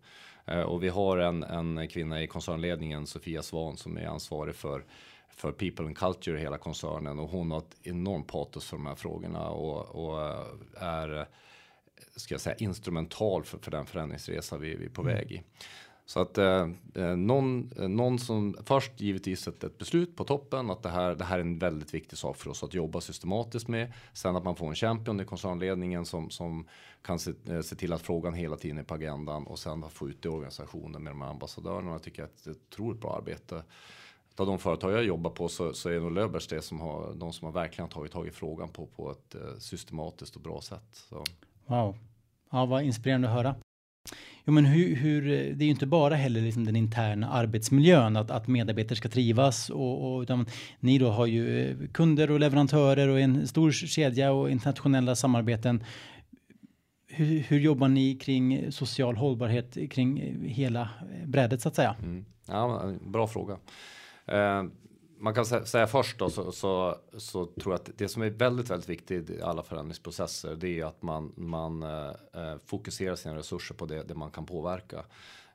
Eh, 0.45 0.61
och 0.61 0.83
vi 0.83 0.89
har 0.89 1.17
en, 1.17 1.43
en 1.43 1.87
kvinna 1.87 2.23
i 2.23 2.27
koncernledningen, 2.27 3.07
Sofia 3.07 3.41
Svan, 3.41 3.77
som 3.77 3.97
är 3.97 4.05
ansvarig 4.05 4.55
för 4.55 4.85
för 5.35 5.51
people 5.51 5.85
and 5.85 5.97
culture 5.97 6.37
i 6.37 6.41
hela 6.41 6.57
koncernen 6.57 7.19
och 7.19 7.29
hon 7.29 7.51
har 7.51 7.57
ett 7.57 7.75
enormt 7.83 8.27
patos 8.27 8.65
för 8.65 8.77
de 8.77 8.85
här 8.85 8.95
frågorna 8.95 9.49
och, 9.49 10.05
och 10.05 10.21
eh, 10.21 10.45
är 10.75 11.27
ska 12.15 12.33
jag 12.33 12.41
säga 12.41 12.55
instrumental 12.55 13.43
för, 13.43 13.57
för 13.57 13.71
den 13.71 13.85
förändringsresa 13.85 14.57
vi, 14.57 14.75
vi 14.75 14.85
är 14.85 14.89
på 14.89 15.01
mm. 15.01 15.15
väg 15.15 15.31
i. 15.31 15.41
Så 16.05 16.19
att 16.19 16.37
eh, 16.37 16.69
eh 16.95 17.15
någon, 17.15 17.71
eh, 17.79 17.87
någon 17.87 18.19
som 18.19 18.55
först 18.65 19.01
givetvis 19.01 19.47
ett, 19.47 19.63
ett 19.63 19.77
beslut 19.77 20.15
på 20.15 20.23
toppen 20.23 20.69
att 20.69 20.83
det 20.83 20.89
här, 20.89 21.15
det 21.15 21.23
här 21.23 21.37
är 21.37 21.41
en 21.41 21.59
väldigt 21.59 21.93
viktig 21.93 22.17
sak 22.17 22.37
för 22.37 22.49
oss 22.49 22.63
att 22.63 22.73
jobba 22.73 23.01
systematiskt 23.01 23.67
med. 23.67 23.93
Sen 24.13 24.35
att 24.35 24.43
man 24.43 24.55
får 24.55 24.67
en 24.67 24.75
champion 24.75 25.21
i 25.21 25.25
koncernledningen 25.25 26.05
som, 26.05 26.29
som 26.29 26.67
kan 27.01 27.19
se, 27.19 27.33
se 27.63 27.75
till 27.75 27.93
att 27.93 28.01
frågan 28.01 28.33
hela 28.33 28.57
tiden 28.57 28.77
är 28.77 28.83
på 28.83 28.93
agendan 28.93 29.47
och 29.47 29.59
sen 29.59 29.89
få 29.89 30.09
ut 30.09 30.21
det 30.21 30.27
i 30.27 30.31
organisationen 30.31 31.03
med 31.03 31.11
de 31.11 31.21
här 31.21 31.29
ambassadörerna. 31.29 31.91
Jag 31.91 32.03
tycker 32.03 32.23
att 32.23 32.43
det 32.43 32.49
är 32.49 32.51
ett 32.51 32.61
otroligt 32.71 33.01
bra 33.01 33.17
arbete 33.17 33.63
av 34.39 34.45
de 34.45 34.59
företag 34.59 34.91
jag 34.91 35.03
jobbar 35.03 35.29
på 35.29 35.49
så, 35.49 35.73
så 35.73 35.89
är 35.89 35.99
nog 35.99 36.11
Löfbergs 36.11 36.47
det 36.47 36.61
som 36.61 36.79
har 36.79 37.13
de 37.15 37.33
som 37.33 37.45
har 37.45 37.51
verkligen 37.53 37.89
tagit 37.89 38.11
tag 38.11 38.27
i 38.27 38.31
frågan 38.31 38.69
på 38.69 38.85
på 38.85 39.11
ett 39.11 39.35
eh, 39.35 39.41
systematiskt 39.59 40.35
och 40.35 40.41
bra 40.41 40.61
sätt. 40.61 40.87
Så. 40.91 41.23
Wow, 41.65 41.97
ja, 42.51 42.65
vad 42.65 42.83
inspirerande 42.83 43.27
att 43.27 43.33
höra. 43.33 43.55
Jo, 44.45 44.53
men 44.53 44.65
hur, 44.65 44.95
hur, 44.95 45.21
det 45.21 45.63
är 45.63 45.65
ju 45.65 45.69
inte 45.69 45.85
bara 45.85 46.15
heller 46.15 46.41
liksom 46.41 46.65
den 46.65 46.75
interna 46.75 47.29
arbetsmiljön 47.29 48.15
att, 48.15 48.31
att 48.31 48.47
medarbetare 48.47 48.95
ska 48.95 49.09
trivas 49.09 49.69
och, 49.69 50.15
och 50.15 50.21
utan 50.21 50.45
ni 50.79 50.97
då 50.97 51.09
har 51.09 51.25
ju 51.25 51.69
eh, 51.69 51.87
kunder 51.87 52.31
och 52.31 52.39
leverantörer 52.39 53.07
och 53.07 53.19
en 53.19 53.47
stor 53.47 53.71
kedja 53.71 54.31
och 54.31 54.51
internationella 54.51 55.15
samarbeten. 55.15 55.83
Hur, 57.07 57.39
hur 57.39 57.59
jobbar 57.59 57.87
ni 57.87 58.15
kring 58.15 58.71
social 58.71 59.15
hållbarhet 59.15 59.77
kring 59.91 60.17
hela 60.45 60.89
brädet 61.25 61.61
så 61.61 61.67
att 61.67 61.75
säga? 61.75 61.95
Mm. 62.01 62.25
Ja, 62.47 62.91
bra 63.05 63.27
fråga. 63.27 63.57
Eh, 64.25 64.63
man 65.17 65.33
kan 65.33 65.45
säga 65.45 65.87
först 65.87 66.19
då 66.19 66.29
så, 66.29 66.51
så, 66.51 66.97
så, 67.17 67.45
tror 67.45 67.73
jag 67.73 67.79
att 67.79 67.89
det 67.97 68.07
som 68.07 68.21
är 68.21 68.29
väldigt, 68.29 68.69
väldigt 68.69 68.89
viktigt 68.89 69.29
i 69.29 69.41
alla 69.41 69.63
förändringsprocesser, 69.63 70.55
det 70.55 70.79
är 70.79 70.85
att 70.85 71.01
man, 71.01 71.33
man 71.35 71.83
eh, 71.83 72.09
eh 72.33 72.55
fokuserar 72.65 73.15
sina 73.15 73.35
resurser 73.35 73.75
på 73.75 73.85
det, 73.85 74.03
det 74.03 74.15
man 74.15 74.31
kan 74.31 74.45
påverka. 74.45 75.05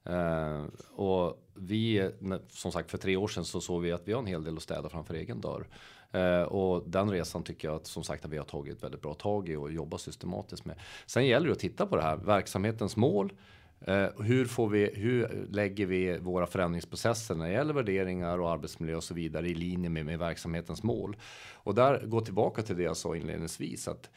Eh, 0.04 0.64
och 0.90 1.44
vi, 1.54 2.10
som 2.50 2.72
sagt 2.72 2.90
för 2.90 2.98
tre 2.98 3.16
år 3.16 3.28
sedan 3.28 3.44
så 3.44 3.60
såg 3.60 3.82
vi 3.82 3.92
att 3.92 4.08
vi 4.08 4.12
har 4.12 4.20
en 4.20 4.26
hel 4.26 4.44
del 4.44 4.56
att 4.56 4.62
städa 4.62 4.88
framför 4.88 5.14
egen 5.14 5.40
dörr. 5.40 5.66
Eh, 6.12 6.42
och 6.42 6.88
den 6.88 7.10
resan 7.10 7.42
tycker 7.42 7.68
jag 7.68 7.76
att 7.76 7.86
som 7.86 8.04
sagt 8.04 8.24
att 8.24 8.30
vi 8.30 8.36
har 8.38 8.44
tagit 8.44 8.82
väldigt 8.82 9.02
bra 9.02 9.14
tag 9.14 9.48
i 9.48 9.56
och 9.56 9.72
jobbar 9.72 9.98
systematiskt 9.98 10.64
med. 10.64 10.76
Sen 11.06 11.26
gäller 11.26 11.46
det 11.46 11.52
att 11.52 11.58
titta 11.58 11.86
på 11.86 11.96
det 11.96 12.02
här, 12.02 12.16
verksamhetens 12.16 12.96
mål, 12.96 13.32
Eh, 13.80 14.08
hur, 14.22 14.44
får 14.44 14.68
vi, 14.68 14.90
hur 14.94 15.46
lägger 15.50 15.86
vi 15.86 16.18
våra 16.18 16.46
förändringsprocesser 16.46 17.34
när 17.34 17.46
det 17.46 17.52
gäller 17.52 17.74
värderingar 17.74 18.38
och 18.38 18.50
arbetsmiljö 18.50 18.96
och 18.96 19.04
så 19.04 19.14
vidare 19.14 19.48
i 19.48 19.54
linje 19.54 19.90
med, 19.90 20.06
med 20.06 20.18
verksamhetens 20.18 20.82
mål? 20.82 21.16
Och 21.52 21.74
där 21.74 22.06
går 22.06 22.20
tillbaka 22.20 22.62
till 22.62 22.76
det 22.76 22.82
jag 22.82 22.96
sa 22.96 23.16
inledningsvis 23.16 23.88
att 23.88 24.10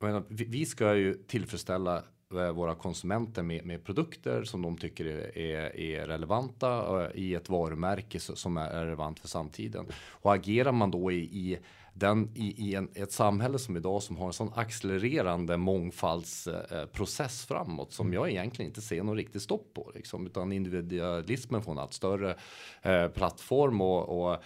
menar, 0.00 0.22
vi, 0.28 0.44
vi, 0.44 0.66
ska 0.66 0.94
ju 0.94 1.14
tillfredsställa 1.14 2.02
eh, 2.34 2.52
våra 2.52 2.74
konsumenter 2.74 3.42
med, 3.42 3.66
med, 3.66 3.84
produkter 3.84 4.44
som 4.44 4.62
de 4.62 4.78
tycker 4.78 5.04
är, 5.04 5.38
är, 5.38 5.76
är 5.76 6.06
relevanta 6.06 7.04
eh, 7.04 7.10
i 7.14 7.34
ett 7.34 7.48
varumärke 7.48 8.20
som 8.20 8.56
är 8.56 8.84
relevant 8.84 9.20
för 9.20 9.28
samtiden. 9.28 9.86
Och 10.08 10.34
agerar 10.34 10.72
man 10.72 10.90
då 10.90 11.12
i, 11.12 11.16
i 11.16 11.58
den 11.94 12.30
i, 12.34 12.68
i 12.68 12.74
en, 12.74 12.88
ett 12.94 13.12
samhälle 13.12 13.58
som 13.58 13.76
idag 13.76 14.02
som 14.02 14.16
har 14.16 14.26
en 14.26 14.32
sån 14.32 14.52
accelererande 14.54 15.56
mångfaldsprocess 15.56 17.44
eh, 17.44 17.48
framåt 17.48 17.92
som 17.92 18.12
jag 18.12 18.30
egentligen 18.30 18.70
inte 18.70 18.80
ser 18.80 19.02
någon 19.02 19.16
riktigt 19.16 19.42
stopp 19.42 19.74
på. 19.74 19.92
Liksom, 19.94 20.26
utan 20.26 20.52
individualismen 20.52 21.62
får 21.62 21.72
en 21.72 21.78
allt 21.78 21.92
större 21.92 22.36
eh, 22.82 23.08
plattform 23.08 23.80
och, 23.80 24.30
och 24.32 24.42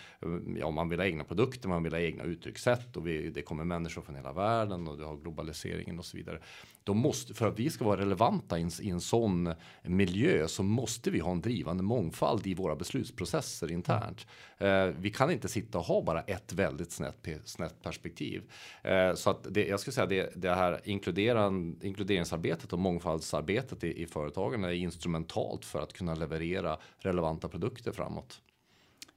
ja, 0.59 0.71
man 0.71 0.89
vill 0.89 0.99
ha 0.99 1.07
egna 1.07 1.25
produkter, 1.25 1.69
man 1.69 1.83
vill 1.83 1.93
ha 1.93 2.01
egna 2.01 2.25
uttryckssätt 2.25 2.97
och 2.97 3.07
vi, 3.07 3.31
det 3.31 3.43
kommer 3.43 3.65
människor 3.65 4.03
från 4.03 4.17
hela 4.17 4.33
världen 4.33 4.89
och 4.89 4.99
du 4.99 5.05
har 5.05 5.17
globaliseringen 5.17 5.99
och 5.99 6.05
så 6.05 6.17
vidare. 6.17 6.39
De 6.85 6.99
måste, 6.99 7.35
för 7.35 7.49
att 7.49 7.59
vi 7.59 7.71
ska 7.71 7.85
vara 7.85 8.01
relevanta 8.01 8.59
i 8.59 8.63
en, 8.63 8.71
i 8.81 8.91
en 8.91 9.01
sån 9.01 9.55
miljö 9.83 10.49
så 10.49 10.63
måste 10.63 11.11
vi 11.11 11.19
ha 11.19 11.33
en 11.33 11.41
drivande 11.41 11.83
mångfald 11.83 12.47
i 12.47 12.55
våra 12.55 12.77
beslutsprocesser 12.77 13.73
internt. 13.73 14.27
Eh, 14.59 14.87
vi 14.87 15.11
kan 15.11 15.31
inte 15.31 15.49
sitta 15.49 15.79
och 15.79 15.85
ha 15.85 16.03
bara 16.03 16.21
ett 16.21 16.53
väldigt 16.53 16.93
snett 16.93 17.23
snett 17.45 17.83
perspektiv. 17.83 18.43
Eh, 18.83 19.15
så 19.15 19.31
att 19.31 19.47
det, 19.51 19.67
jag 19.67 19.81
skulle 19.81 19.95
säga 19.95 20.07
det, 20.07 20.33
det 20.37 20.55
här 20.55 20.81
inkluderan, 20.85 21.79
inkluderingsarbetet 21.83 22.73
och 22.73 22.79
mångfaldsarbetet 22.79 23.85
i, 23.85 24.03
i 24.03 24.07
företagen 24.07 24.65
är 24.65 24.71
instrumentalt 24.71 25.65
för 25.65 25.83
att 25.83 25.93
kunna 25.93 26.15
leverera 26.15 26.79
relevanta 26.99 27.49
produkter 27.49 27.93
framåt. 27.93 28.41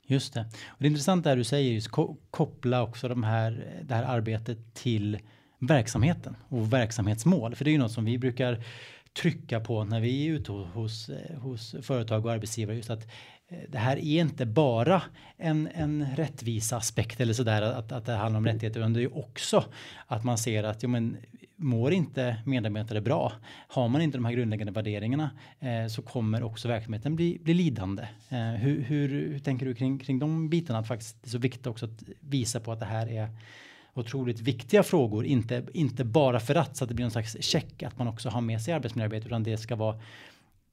Just 0.10 0.34
det. 0.34 0.42
Och 0.68 0.78
det 0.80 0.88
är 0.88 0.90
du 1.36 1.44
säger, 1.44 1.72
just 1.72 1.88
koppla 2.32 2.84
också 2.84 3.08
de 3.08 3.24
här, 3.24 3.82
det 3.84 3.94
här 3.94 4.04
arbetet 4.04 4.74
till 4.74 5.20
verksamheten 5.60 6.36
och 6.50 6.74
verksamhetsmål. 6.74 7.56
För 7.56 7.66
det 7.66 7.70
är 7.70 7.74
ju 7.74 7.78
något 7.78 7.92
som 7.92 8.06
vi 8.06 8.18
brukar 8.18 8.64
trycka 9.22 9.60
på 9.60 9.84
när 9.84 10.02
vi 10.02 10.28
är 10.28 10.34
ute 10.34 10.52
hos, 10.52 11.10
eh, 11.10 11.38
hos 11.40 11.76
företag 11.82 12.26
och 12.26 12.32
arbetsgivare. 12.32 12.76
Just 12.76 12.90
att 12.90 13.08
eh, 13.48 13.58
det 13.70 13.78
här 13.78 13.98
är 13.98 14.22
inte 14.22 14.46
bara 14.46 15.02
en, 15.38 15.70
en 15.74 16.16
rättvisa 16.16 16.78
aspekt 16.78 17.22
eller 17.22 17.34
sådär 17.34 17.62
att, 17.62 17.92
att 17.92 18.06
det 18.06 18.14
handlar 18.14 18.38
om 18.38 18.46
rättigheter 18.46 18.80
utan 18.80 18.94
det 18.94 19.04
är 19.04 19.18
också 19.18 19.64
att 20.08 20.24
man 20.24 20.38
ser 20.38 20.64
att 20.64 20.84
jo, 20.84 20.90
men, 20.90 21.18
mår 21.58 21.94
inte 21.94 22.38
medarbetare 22.46 23.02
bra, 23.02 23.34
har 23.68 23.88
man 23.88 24.02
inte 24.02 24.18
de 24.18 24.26
här 24.26 24.32
grundläggande 24.32 24.74
värderingarna 24.74 25.30
eh, 25.60 25.88
så 25.88 26.02
kommer 26.02 26.44
också 26.44 26.68
verksamheten 26.68 27.16
bli, 27.16 27.40
bli 27.44 27.54
lidande. 27.54 28.08
Eh, 28.30 28.38
hur, 28.40 28.82
hur, 28.82 29.10
hur, 29.10 29.40
tänker 29.40 29.66
du 29.66 29.76
kring, 29.76 30.00
kring 30.00 30.20
de 30.20 30.50
bitarna? 30.50 30.80
Att 30.80 30.88
faktiskt 30.88 31.24
det 31.24 31.28
är 31.28 31.30
så 31.30 31.38
viktigt 31.38 31.68
också 31.68 31.86
att 31.86 32.04
visa 32.20 32.60
på 32.60 32.72
att 32.72 32.80
det 32.80 32.86
här 32.86 33.08
är 33.08 33.30
otroligt 34.02 34.40
viktiga 34.40 34.84
frågor, 34.84 35.26
inte, 35.26 35.64
inte 35.74 36.04
bara 36.04 36.40
för 36.40 36.56
att 36.56 36.78
så 36.78 36.84
att 36.84 36.90
det 36.90 36.96
blir 36.96 37.06
någon 37.06 37.12
slags 37.12 37.38
check 37.42 37.84
att 37.84 37.98
man 37.98 38.08
också 38.08 38.30
har 38.30 38.42
med 38.42 38.62
sig 38.62 38.74
arbetsmiljöarbete 38.74 39.28
utan 39.28 39.44
det 39.44 39.58
ska 39.58 39.76
vara 39.76 39.96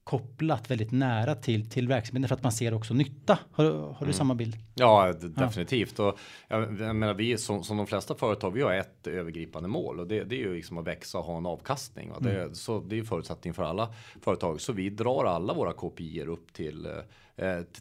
kopplat 0.05 0.71
väldigt 0.71 0.91
nära 0.91 1.35
till, 1.35 1.69
till 1.69 1.87
verksamheten 1.87 2.27
för 2.27 2.35
att 2.35 2.43
man 2.43 2.51
ser 2.51 2.73
också 2.73 2.93
nytta. 2.93 3.39
Har, 3.51 3.63
har 3.65 3.97
du 3.99 4.05
mm. 4.05 4.13
samma 4.13 4.35
bild? 4.35 4.57
Ja, 4.75 5.13
definitivt. 5.21 5.93
Ja. 5.97 6.07
Och 6.07 6.19
jag 6.47 6.95
menar, 6.95 7.13
vi 7.13 7.37
som, 7.37 7.63
som 7.63 7.77
de 7.77 7.87
flesta 7.87 8.15
företag, 8.15 8.51
vi 8.51 8.61
har 8.61 8.73
ett 8.73 9.07
övergripande 9.07 9.69
mål 9.69 9.99
och 9.99 10.07
det, 10.07 10.23
det 10.23 10.35
är 10.35 10.39
ju 10.39 10.55
liksom 10.55 10.77
att 10.77 10.87
växa 10.87 11.17
och 11.17 11.23
ha 11.23 11.37
en 11.37 11.45
avkastning. 11.45 12.11
Och 12.11 12.23
det, 12.23 12.41
mm. 12.41 12.55
så 12.55 12.79
det 12.79 12.99
är 12.99 13.03
förutsättning 13.03 13.53
för 13.53 13.63
alla 13.63 13.93
företag. 14.21 14.61
Så 14.61 14.73
vi 14.73 14.89
drar 14.89 15.25
alla 15.25 15.53
våra 15.53 15.73
KPI 15.73 16.23
upp 16.23 16.53
till 16.53 16.85
eh, 16.85 16.91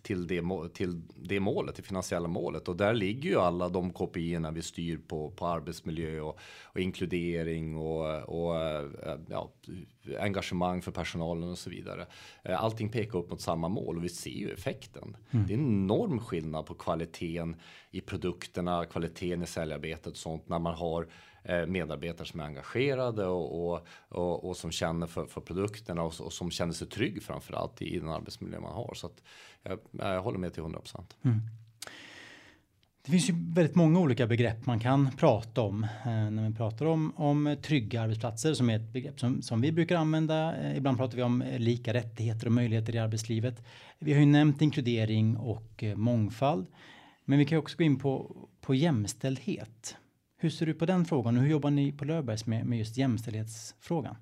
till 0.02 0.26
det, 0.26 0.42
till 0.75 1.02
det 1.16 1.40
målet, 1.40 1.76
det 1.76 1.82
finansiella 1.82 2.28
målet. 2.28 2.68
Och 2.68 2.76
där 2.76 2.94
ligger 2.94 3.30
ju 3.30 3.37
alla 3.37 3.68
de 3.68 3.92
KPI 3.92 4.38
vi 4.52 4.62
styr 4.62 4.99
på, 5.08 5.30
på 5.30 5.46
arbetsmiljö 5.46 6.20
och, 6.20 6.38
och 6.62 6.80
inkludering 6.80 7.76
och, 7.76 8.23
och 8.23 8.61
eh, 8.61 8.88
ja, 9.28 9.52
engagemang 10.20 10.82
för 10.82 10.92
personalen 10.92 11.50
och 11.50 11.58
så 11.58 11.70
vidare. 11.70 12.06
Eh, 12.42 12.64
allting 12.64 12.88
pekar 12.88 13.18
upp 13.18 13.30
mot 13.30 13.40
samma 13.40 13.68
mål 13.68 13.96
och 13.96 14.04
vi 14.04 14.08
ser 14.08 14.30
ju 14.30 14.50
effekten. 14.50 15.16
Mm. 15.30 15.46
Det 15.46 15.54
är 15.54 15.58
en 15.58 15.66
enorm 15.66 16.20
skillnad 16.20 16.66
på 16.66 16.75
kvaliteten 16.75 17.56
i 17.90 18.00
produkterna, 18.00 18.84
kvaliteten 18.84 19.42
i 19.42 19.46
säljarbetet 19.46 20.06
och 20.06 20.16
sånt 20.16 20.49
när 20.49 20.58
man 20.58 20.75
har 20.75 21.02
eh, 21.02 21.08
Eh, 21.46 21.66
medarbetare 21.66 22.26
som 22.26 22.40
är 22.40 22.44
engagerade 22.44 23.26
och, 23.26 23.72
och, 23.72 23.86
och, 24.08 24.48
och 24.48 24.56
som 24.56 24.70
känner 24.70 25.06
för, 25.06 25.26
för 25.26 25.40
produkterna 25.40 26.02
och, 26.02 26.20
och, 26.20 26.32
som 26.32 26.50
känner 26.50 26.72
sig 26.72 26.88
trygg 26.88 27.22
framförallt 27.22 27.82
i, 27.82 27.94
i 27.94 27.98
den 27.98 28.08
arbetsmiljö 28.08 28.60
man 28.60 28.72
har. 28.72 28.94
Så 28.94 29.06
att 29.06 29.22
jag, 29.62 29.78
jag 29.90 30.22
håller 30.22 30.38
med 30.38 30.52
till 30.52 30.62
100 30.62 30.80
procent. 30.80 31.16
Mm. 31.22 31.40
Det 33.04 33.10
finns 33.10 33.30
ju 33.30 33.34
väldigt 33.36 33.74
många 33.74 34.00
olika 34.00 34.26
begrepp 34.26 34.66
man 34.66 34.80
kan 34.80 35.10
prata 35.16 35.60
om 35.60 35.84
eh, 35.84 35.90
när 36.04 36.30
man 36.30 36.54
pratar 36.54 36.86
om, 36.86 37.12
om 37.16 37.56
trygga 37.62 38.02
arbetsplatser 38.02 38.54
som 38.54 38.70
är 38.70 38.76
ett 38.76 38.92
begrepp 38.92 39.20
som, 39.20 39.42
som 39.42 39.60
vi 39.60 39.72
brukar 39.72 39.96
använda. 39.96 40.56
Eh, 40.56 40.76
ibland 40.76 40.98
pratar 40.98 41.16
vi 41.16 41.22
om 41.22 41.42
eh, 41.42 41.58
lika 41.58 41.94
rättigheter 41.94 42.46
och 42.46 42.52
möjligheter 42.52 42.94
i 42.94 42.98
arbetslivet. 42.98 43.64
Vi 43.98 44.12
har 44.12 44.20
ju 44.20 44.26
nämnt 44.26 44.62
inkludering 44.62 45.36
och 45.36 45.82
eh, 45.84 45.96
mångfald, 45.96 46.66
men 47.24 47.38
vi 47.38 47.44
kan 47.44 47.58
också 47.58 47.76
gå 47.76 47.84
in 47.84 47.98
på, 47.98 48.36
på 48.60 48.74
jämställdhet. 48.74 49.96
Hur 50.44 50.50
ser 50.50 50.66
du 50.66 50.74
på 50.74 50.86
den 50.86 51.04
frågan 51.04 51.36
och 51.36 51.42
hur 51.42 51.50
jobbar 51.50 51.70
ni 51.70 51.92
på 51.92 52.04
Löfbergs 52.04 52.46
med, 52.46 52.66
med 52.66 52.78
just 52.78 52.96
jämställdhetsfrågan? 52.96 54.16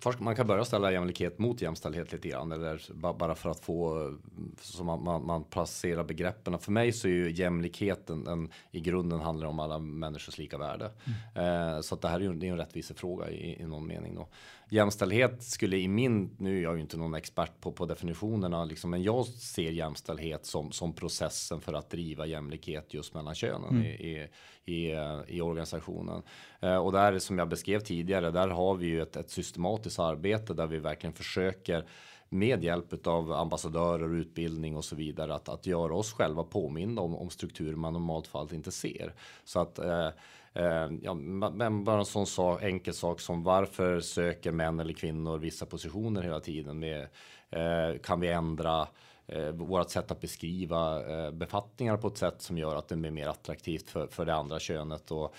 Först, 0.00 0.20
man 0.20 0.36
kan 0.36 0.46
börja 0.46 0.64
ställa 0.64 0.92
jämlikhet 0.92 1.38
mot 1.38 1.62
jämställdhet 1.62 2.12
lite 2.12 2.28
grann 2.28 2.52
eller 2.52 2.92
bara 3.12 3.34
för 3.34 3.50
att 3.50 3.60
få 3.60 4.12
så 4.60 4.84
man, 4.84 5.04
man, 5.04 5.26
man 5.26 5.44
placerar 5.44 6.04
begreppen. 6.04 6.58
För 6.58 6.72
mig 6.72 6.92
så 6.92 7.08
är 7.08 7.12
ju 7.12 7.30
jämlikheten 7.30 8.26
en, 8.26 8.50
i 8.70 8.80
grunden 8.80 9.20
handlar 9.20 9.46
om 9.46 9.58
alla 9.58 9.78
människors 9.78 10.38
lika 10.38 10.58
värde. 10.58 10.90
Mm. 11.34 11.74
Eh, 11.74 11.80
så 11.80 11.94
att 11.94 12.00
det 12.00 12.08
här 12.08 12.20
är 12.20 12.24
ju 12.24 12.34
det 12.34 12.48
är 12.48 12.52
en 12.52 12.58
rättvisefråga 12.58 13.30
i, 13.30 13.62
i 13.62 13.66
någon 13.66 13.86
mening 13.86 14.14
då 14.14 14.28
jämställdhet 14.72 15.42
skulle 15.42 15.76
i 15.76 15.88
min, 15.88 16.36
nu 16.38 16.58
är 16.58 16.62
jag 16.62 16.74
ju 16.74 16.80
inte 16.80 16.96
någon 16.96 17.14
expert 17.14 17.60
på, 17.60 17.72
på 17.72 17.86
definitionerna, 17.86 18.64
liksom, 18.64 18.90
men 18.90 19.02
jag 19.02 19.26
ser 19.26 19.70
jämställdhet 19.70 20.46
som, 20.46 20.72
som 20.72 20.92
processen 20.92 21.60
för 21.60 21.72
att 21.72 21.90
driva 21.90 22.26
jämlikhet 22.26 22.94
just 22.94 23.14
mellan 23.14 23.34
könen 23.34 23.70
mm. 23.70 23.82
i, 23.82 24.28
i, 24.64 24.92
i, 25.26 25.40
organisationen. 25.40 26.22
Eh, 26.60 26.76
och 26.76 26.92
där 26.92 27.18
som 27.18 27.38
jag 27.38 27.48
beskrev 27.48 27.80
tidigare, 27.80 28.30
där 28.30 28.48
har 28.48 28.74
vi 28.74 28.86
ju 28.86 29.02
ett, 29.02 29.16
ett 29.16 29.30
systematiskt 29.30 29.98
arbete 29.98 30.54
där 30.54 30.66
vi 30.66 30.78
verkligen 30.78 31.14
försöker 31.14 31.84
med 32.28 32.64
hjälp 32.64 33.06
av 33.06 33.32
ambassadörer, 33.32 34.14
utbildning 34.14 34.76
och 34.76 34.84
så 34.84 34.96
vidare 34.96 35.34
att, 35.34 35.48
att 35.48 35.66
göra 35.66 35.94
oss 35.94 36.12
själva 36.12 36.44
påminna 36.44 37.00
om, 37.00 37.16
om 37.16 37.30
strukturer 37.30 37.76
man 37.76 37.92
normalt 37.92 38.26
fall 38.26 38.48
inte 38.52 38.70
ser. 38.70 39.14
Så 39.44 39.60
att 39.60 39.78
Eh, 39.78 40.08
Eh, 40.54 40.88
ja, 41.02 41.14
men 41.14 41.84
bara 41.84 41.98
en 41.98 42.04
sån 42.04 42.26
sak, 42.26 42.62
enkel 42.62 42.94
sak 42.94 43.20
som 43.20 43.42
varför 43.42 44.00
söker 44.00 44.52
män 44.52 44.80
eller 44.80 44.94
kvinnor 44.94 45.38
vissa 45.38 45.66
positioner 45.66 46.22
hela 46.22 46.40
tiden? 46.40 46.78
Med, 46.78 47.08
eh, 47.50 47.98
kan 48.02 48.20
vi 48.20 48.28
ändra 48.28 48.88
eh, 49.26 49.48
vårt 49.48 49.90
sätt 49.90 50.10
att 50.10 50.20
beskriva 50.20 51.06
eh, 51.06 51.30
befattningar 51.30 51.96
på 51.96 52.08
ett 52.08 52.18
sätt 52.18 52.42
som 52.42 52.58
gör 52.58 52.76
att 52.76 52.88
det 52.88 52.96
blir 52.96 53.10
mer 53.10 53.28
attraktivt 53.28 53.90
för, 53.90 54.06
för 54.06 54.26
det 54.26 54.34
andra 54.34 54.58
könet? 54.58 55.10
Och, 55.10 55.34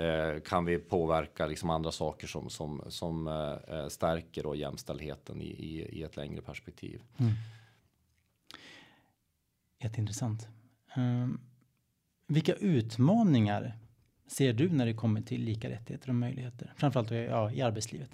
eh, 0.00 0.40
kan 0.40 0.64
vi 0.64 0.78
påverka 0.78 1.46
liksom 1.46 1.70
andra 1.70 1.92
saker 1.92 2.26
som, 2.26 2.50
som, 2.50 2.82
som 2.88 3.28
eh, 3.28 3.78
eh 3.78 3.88
stärker 3.88 4.42
då 4.42 4.54
jämställdheten 4.54 5.42
i, 5.42 5.46
i, 5.46 5.98
i 5.98 6.02
ett 6.02 6.16
längre 6.16 6.42
perspektiv? 6.42 7.02
Mm. 7.16 7.32
Jätteintressant. 9.82 10.48
Um, 10.96 11.40
vilka 12.26 12.54
utmaningar 12.54 13.78
ser 14.28 14.52
du 14.52 14.68
när 14.68 14.86
det 14.86 14.94
kommer 14.94 15.20
till 15.20 15.44
lika 15.44 15.70
rättigheter 15.70 16.08
och 16.08 16.14
möjligheter? 16.14 16.72
Framförallt 16.76 17.10
ja, 17.10 17.52
i 17.52 17.62
arbetslivet. 17.62 18.10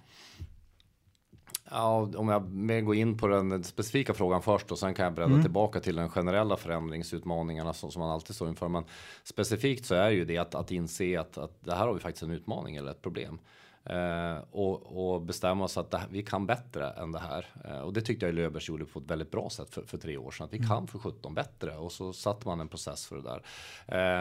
Ja, 1.71 2.11
om 2.17 2.29
jag 2.29 2.85
går 2.85 2.95
in 2.95 3.19
på 3.19 3.27
den 3.27 3.65
specifika 3.65 4.15
frågan 4.15 4.43
först 4.43 4.73
och 4.73 4.79
sen 4.79 4.95
kan 4.95 5.05
jag 5.05 5.15
bredda 5.15 5.31
mm. 5.31 5.43
tillbaka 5.43 5.81
till 5.81 5.97
den 5.97 6.09
generella 6.09 6.57
förändringsutmaningarna 6.57 7.73
som, 7.73 7.91
som 7.91 8.01
man 8.01 8.11
alltid 8.11 8.37
står 8.37 8.49
inför. 8.49 8.69
Men 8.69 8.85
specifikt 9.25 9.87
så 9.87 9.95
är 9.95 10.11
ju 10.11 10.25
det 10.25 10.39
att, 10.39 10.55
att 10.55 10.71
inse 10.71 11.21
att, 11.21 11.39
att 11.39 11.65
det 11.65 11.75
här 11.75 11.87
har 11.87 11.95
vi 11.95 12.01
faktiskt 12.01 12.23
en 12.23 12.31
utmaning 12.31 12.77
eller 12.77 12.91
ett 12.91 13.03
problem. 13.03 13.39
Eh, 13.87 14.39
och, 14.51 15.13
och, 15.15 15.23
bestämma 15.23 15.65
oss 15.65 15.77
att 15.77 15.91
det, 15.91 16.01
vi 16.11 16.23
kan 16.23 16.47
bättre 16.47 16.91
än 16.91 17.13
det 17.13 17.19
här. 17.19 17.47
Eh, 17.65 17.79
och 17.79 17.93
det 17.93 18.01
tyckte 18.01 18.27
jag 18.27 18.35
Löfbergs 18.35 18.69
gjorde 18.69 18.85
på 18.85 18.99
ett 18.99 19.11
väldigt 19.11 19.31
bra 19.31 19.51
sätt 19.51 19.71
för, 19.71 19.83
för 19.83 19.99
tre 19.99 20.17
år 20.17 20.31
sedan. 20.31 20.45
Att 20.45 20.53
vi 20.53 20.59
mm. 20.59 20.69
kan 20.69 20.87
för 20.87 20.99
17 20.99 21.35
bättre 21.35 21.77
och 21.77 21.93
så 21.93 22.13
satte 22.13 22.49
man 22.49 22.61
en 22.61 22.69
process 22.69 23.07
för 23.07 23.17
det 23.17 23.23
där. 23.23 23.43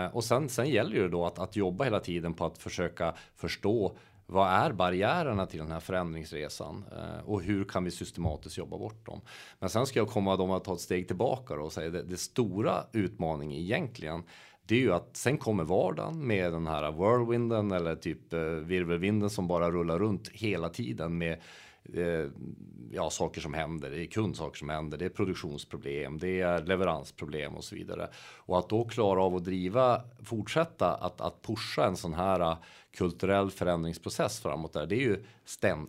Eh, 0.06 0.16
och 0.16 0.24
sen, 0.24 0.50
sen 0.50 0.70
gäller 0.70 1.02
det 1.02 1.10
då 1.10 1.26
att, 1.26 1.40
att 1.40 1.56
jobba 1.56 1.84
hela 1.84 2.00
tiden 2.00 2.34
på 2.34 2.46
att 2.46 2.58
försöka 2.58 3.14
förstå 3.36 3.98
vad 4.26 4.48
är 4.48 4.72
barriärerna 4.72 5.46
till 5.46 5.60
den 5.60 5.72
här 5.72 5.80
förändringsresan 5.80 6.86
eh, 6.92 7.30
och 7.30 7.42
hur 7.42 7.64
kan 7.64 7.84
vi 7.84 7.92
systematiskt 7.92 8.58
jobba 8.58 8.78
bort 8.78 9.06
dem? 9.06 9.22
Men 9.60 9.70
sen 9.70 9.86
ska 9.86 10.00
jag 10.00 10.08
komma 10.08 10.36
dem 10.36 10.52
att 10.52 10.64
ta 10.64 10.74
ett 10.74 10.80
steg 10.80 11.08
tillbaka 11.08 11.54
och 11.54 11.74
säga 11.74 11.90
det, 11.90 12.04
det 12.04 12.18
stora 12.18 12.84
utmaningen 12.92 13.60
egentligen 13.60 14.24
det 14.66 14.76
är 14.76 14.80
ju 14.80 14.94
att 14.94 15.18
sen 15.18 15.38
kommer 15.38 15.64
vardagen 15.64 16.28
med 16.28 16.52
den 16.52 16.68
här 16.68 16.92
whirlwinden 16.92 17.72
eller 17.72 17.96
typ 17.96 18.34
eh, 18.34 18.40
virvelvinden 18.40 19.30
som 19.30 19.48
bara 19.48 19.72
rullar 19.72 20.00
runt 20.00 20.30
hela 20.30 20.70
tiden 20.70 21.18
med 21.18 21.40
eh, 21.94 22.30
ja, 22.92 23.10
saker 23.10 23.42
som 23.42 23.54
händer. 23.54 23.90
Det 23.90 24.02
är 24.02 24.06
kundsaker 24.06 24.58
som 24.58 24.70
händer, 24.70 24.98
det 24.98 25.06
är 25.06 25.10
produktionsproblem, 25.10 26.18
det 26.18 26.42
är 26.42 26.66
leveransproblem 26.66 27.56
och 27.56 27.64
så 27.64 27.76
vidare. 27.76 28.10
Och 28.38 28.60
att 28.60 28.70
då 28.70 28.86
klara 28.86 29.24
av 29.24 29.36
att 29.36 29.44
driva, 29.44 30.02
fortsätta 30.24 30.94
att, 30.94 31.22
att 31.22 31.42
pusha 31.42 31.86
en 31.86 31.98
sån 31.98 32.14
här 32.14 32.40
eh, 32.40 32.58
kulturell 32.98 33.52
förändringsprocess 33.52 34.40
framåt 34.42 34.74
där. 34.74 34.86
Det 34.86 34.96
är 34.96 35.02
ju 35.02 35.24
ständ, 35.46 35.88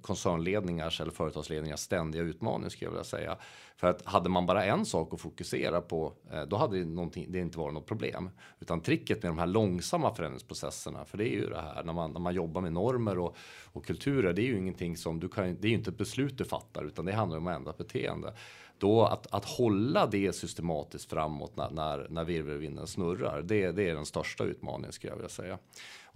koncernledningars 0.00 1.00
eller 1.00 1.12
företagsledningars 1.12 1.80
ständiga 1.80 2.22
utmaning 2.22 2.70
skulle 2.70 2.86
jag 2.86 2.92
vilja 2.92 3.04
säga. 3.04 3.36
För 3.76 3.86
att 3.86 4.06
hade 4.06 4.28
man 4.28 4.46
bara 4.46 4.64
en 4.64 4.86
sak 4.86 5.14
att 5.14 5.20
fokusera 5.20 5.80
på, 5.80 6.12
eh, 6.32 6.42
då 6.42 6.56
hade 6.56 6.84
det, 6.84 7.24
det 7.28 7.38
inte 7.38 7.58
varit 7.58 7.74
något 7.74 7.86
problem. 7.86 8.30
Utan 8.60 8.80
tricket 8.80 9.22
med 9.22 9.30
de 9.30 9.38
här 9.38 9.46
långsamma 9.46 10.14
förändringsprocesserna, 10.14 11.04
för 11.04 11.18
det 11.18 11.28
är 11.28 11.32
ju 11.32 11.50
det 11.50 11.60
här 11.60 11.84
när 11.84 11.92
man, 11.92 12.12
när 12.12 12.20
man 12.20 12.34
jobbar 12.34 12.60
med 12.60 12.72
normer 12.72 13.18
och, 13.18 13.36
och 13.72 13.86
kulturer, 13.86 14.32
det 14.32 14.42
är 14.42 14.46
ju 14.46 14.58
ingenting 14.58 14.96
som 14.96 15.20
du 15.20 15.28
kan, 15.28 15.44
det 15.44 15.66
är 15.66 15.70
ju 15.70 15.76
inte 15.76 15.90
ett 15.90 15.98
beslut 15.98 16.38
du 16.38 16.44
fattar, 16.44 16.84
utan 16.84 17.04
det 17.04 17.12
handlar 17.12 17.38
om 17.38 17.46
att 17.46 17.56
ändra 17.56 17.72
beteende 17.72 18.34
då 18.78 19.04
att, 19.04 19.34
att 19.34 19.44
hålla 19.44 20.06
det 20.06 20.32
systematiskt 20.32 21.10
framåt 21.10 21.56
när, 21.56 21.70
när, 21.70 22.06
när 22.10 22.24
virvelvinden 22.24 22.86
snurrar, 22.86 23.42
det, 23.42 23.72
det 23.72 23.90
är 23.90 23.94
den 23.94 24.06
största 24.06 24.44
utmaningen 24.44 24.92
skulle 24.92 25.10
jag 25.10 25.16
vilja 25.16 25.28
säga. 25.28 25.58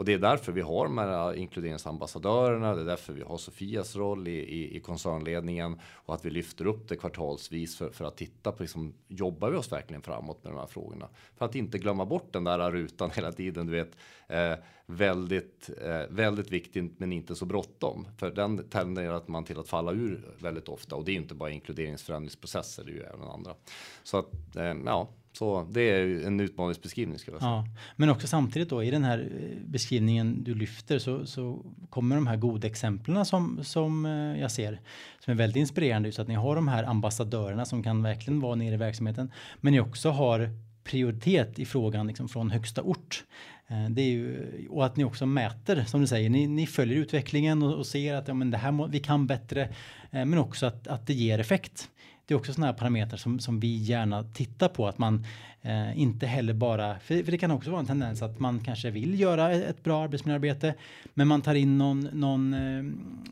Och 0.00 0.06
det 0.06 0.12
är 0.12 0.18
därför 0.18 0.52
vi 0.52 0.60
har 0.60 0.84
de 0.84 0.98
här 0.98 1.32
äh, 1.32 1.40
inkluderingsambassadörerna. 1.40 2.74
Det 2.74 2.80
är 2.80 2.84
därför 2.84 3.12
vi 3.12 3.22
har 3.22 3.38
Sofias 3.38 3.96
roll 3.96 4.28
i, 4.28 4.38
i, 4.38 4.76
i 4.76 4.80
koncernledningen 4.80 5.80
och 5.84 6.14
att 6.14 6.24
vi 6.24 6.30
lyfter 6.30 6.66
upp 6.66 6.88
det 6.88 6.96
kvartalsvis 6.96 7.76
för, 7.76 7.90
för 7.90 8.04
att 8.04 8.16
titta 8.16 8.52
på 8.52 8.62
liksom, 8.62 8.94
jobbar 9.08 9.50
vi 9.50 9.56
oss 9.56 9.72
verkligen 9.72 10.02
framåt 10.02 10.44
med 10.44 10.52
de 10.52 10.58
här 10.58 10.66
frågorna? 10.66 11.08
För 11.36 11.44
att 11.44 11.54
inte 11.54 11.78
glömma 11.78 12.04
bort 12.04 12.32
den 12.32 12.44
där 12.44 12.70
rutan 12.70 13.10
hela 13.14 13.32
tiden. 13.32 13.66
Du 13.66 13.72
vet, 13.72 13.96
eh, 14.28 14.64
väldigt, 14.90 15.70
eh, 15.82 16.02
väldigt 16.10 16.50
viktigt, 16.50 16.92
men 16.98 17.12
inte 17.12 17.34
så 17.34 17.44
bråttom, 17.44 18.06
för 18.16 18.30
den 18.30 18.68
tenderar 18.68 19.22
man 19.26 19.44
till 19.44 19.58
att 19.58 19.68
falla 19.68 19.92
ur 19.92 20.34
väldigt 20.38 20.68
ofta 20.68 20.96
och 20.96 21.04
det 21.04 21.12
är 21.12 21.16
inte 21.16 21.34
bara 21.34 21.50
inkluderingsförändringsprocesser, 21.50 22.84
det 22.84 22.90
är 22.90 22.94
ju 22.94 23.02
även 23.02 23.28
andra. 23.28 23.54
Så 24.02 24.18
att 24.18 24.56
eh, 24.56 24.74
ja, 24.84 25.08
så 25.32 25.66
det 25.70 25.90
är 25.90 26.26
en 26.26 26.40
utmaningsbeskrivning 26.40 27.18
skulle 27.18 27.34
jag 27.34 27.42
säga. 27.42 27.50
Ja, 27.50 27.64
men 27.96 28.10
också 28.10 28.26
samtidigt 28.26 28.68
då 28.68 28.84
i 28.84 28.90
den 28.90 29.04
här 29.04 29.18
eh, 29.18 29.66
beskrivningen 29.66 30.44
du 30.44 30.54
lyfter 30.54 30.98
så, 30.98 31.26
så 31.26 31.64
kommer 31.90 32.16
de 32.16 32.26
här 32.26 32.36
goda 32.36 32.68
exemplen 32.68 33.24
som, 33.24 33.64
som 33.64 34.06
eh, 34.06 34.40
jag 34.40 34.50
ser 34.50 34.80
som 35.18 35.30
är 35.30 35.36
väldigt 35.36 35.60
inspirerande. 35.60 36.12
Så 36.12 36.22
att 36.22 36.28
ni 36.28 36.34
har 36.34 36.56
de 36.56 36.68
här 36.68 36.84
ambassadörerna 36.84 37.64
som 37.64 37.82
kan 37.82 38.02
verkligen 38.02 38.40
vara 38.40 38.54
nere 38.54 38.74
i 38.74 38.78
verksamheten. 38.78 39.32
Men 39.60 39.72
ni 39.72 39.80
också 39.80 40.10
har 40.10 40.50
prioritet 40.90 41.58
i 41.58 41.64
frågan 41.64 42.06
liksom 42.06 42.28
från 42.28 42.50
högsta 42.50 42.82
ort. 42.82 43.24
Eh, 43.68 43.90
det 43.90 44.02
är 44.02 44.10
ju, 44.10 44.66
och 44.70 44.86
att 44.86 44.96
ni 44.96 45.04
också 45.04 45.26
mäter 45.26 45.84
som 45.84 46.00
du 46.00 46.06
säger. 46.06 46.30
Ni, 46.30 46.46
ni 46.46 46.66
följer 46.66 46.96
utvecklingen 46.96 47.62
och, 47.62 47.74
och 47.74 47.86
ser 47.86 48.14
att 48.14 48.28
ja, 48.28 48.34
men 48.34 48.50
det 48.50 48.58
här 48.58 48.70
må, 48.70 48.86
vi 48.86 49.00
kan 49.00 49.26
bättre. 49.26 49.62
Eh, 50.10 50.24
men 50.24 50.38
också 50.38 50.66
att, 50.66 50.86
att 50.86 51.06
det 51.06 51.14
ger 51.14 51.38
effekt 51.38 51.88
det 52.30 52.34
är 52.34 52.38
också 52.38 52.52
sådana 52.52 52.66
här 52.66 52.78
parametrar 52.78 53.16
som, 53.16 53.38
som 53.38 53.60
vi 53.60 53.76
gärna 53.76 54.22
tittar 54.22 54.68
på. 54.68 54.88
Att 54.88 54.98
man 54.98 55.26
eh, 55.62 55.98
inte 55.98 56.26
heller 56.26 56.54
bara, 56.54 56.98
för, 56.98 57.22
för, 57.22 57.32
det 57.32 57.38
kan 57.38 57.50
också 57.50 57.70
vara 57.70 57.80
en 57.80 57.86
tendens 57.86 58.22
att 58.22 58.38
man 58.38 58.60
kanske 58.60 58.90
vill 58.90 59.20
göra 59.20 59.54
e, 59.54 59.62
ett 59.62 59.84
bra 59.84 60.02
arbetsmiljöarbete, 60.04 60.74
men 61.14 61.28
man 61.28 61.42
tar 61.42 61.54
in 61.54 61.78
någon, 61.78 62.00
någon 62.00 62.54
eh, 62.54 62.84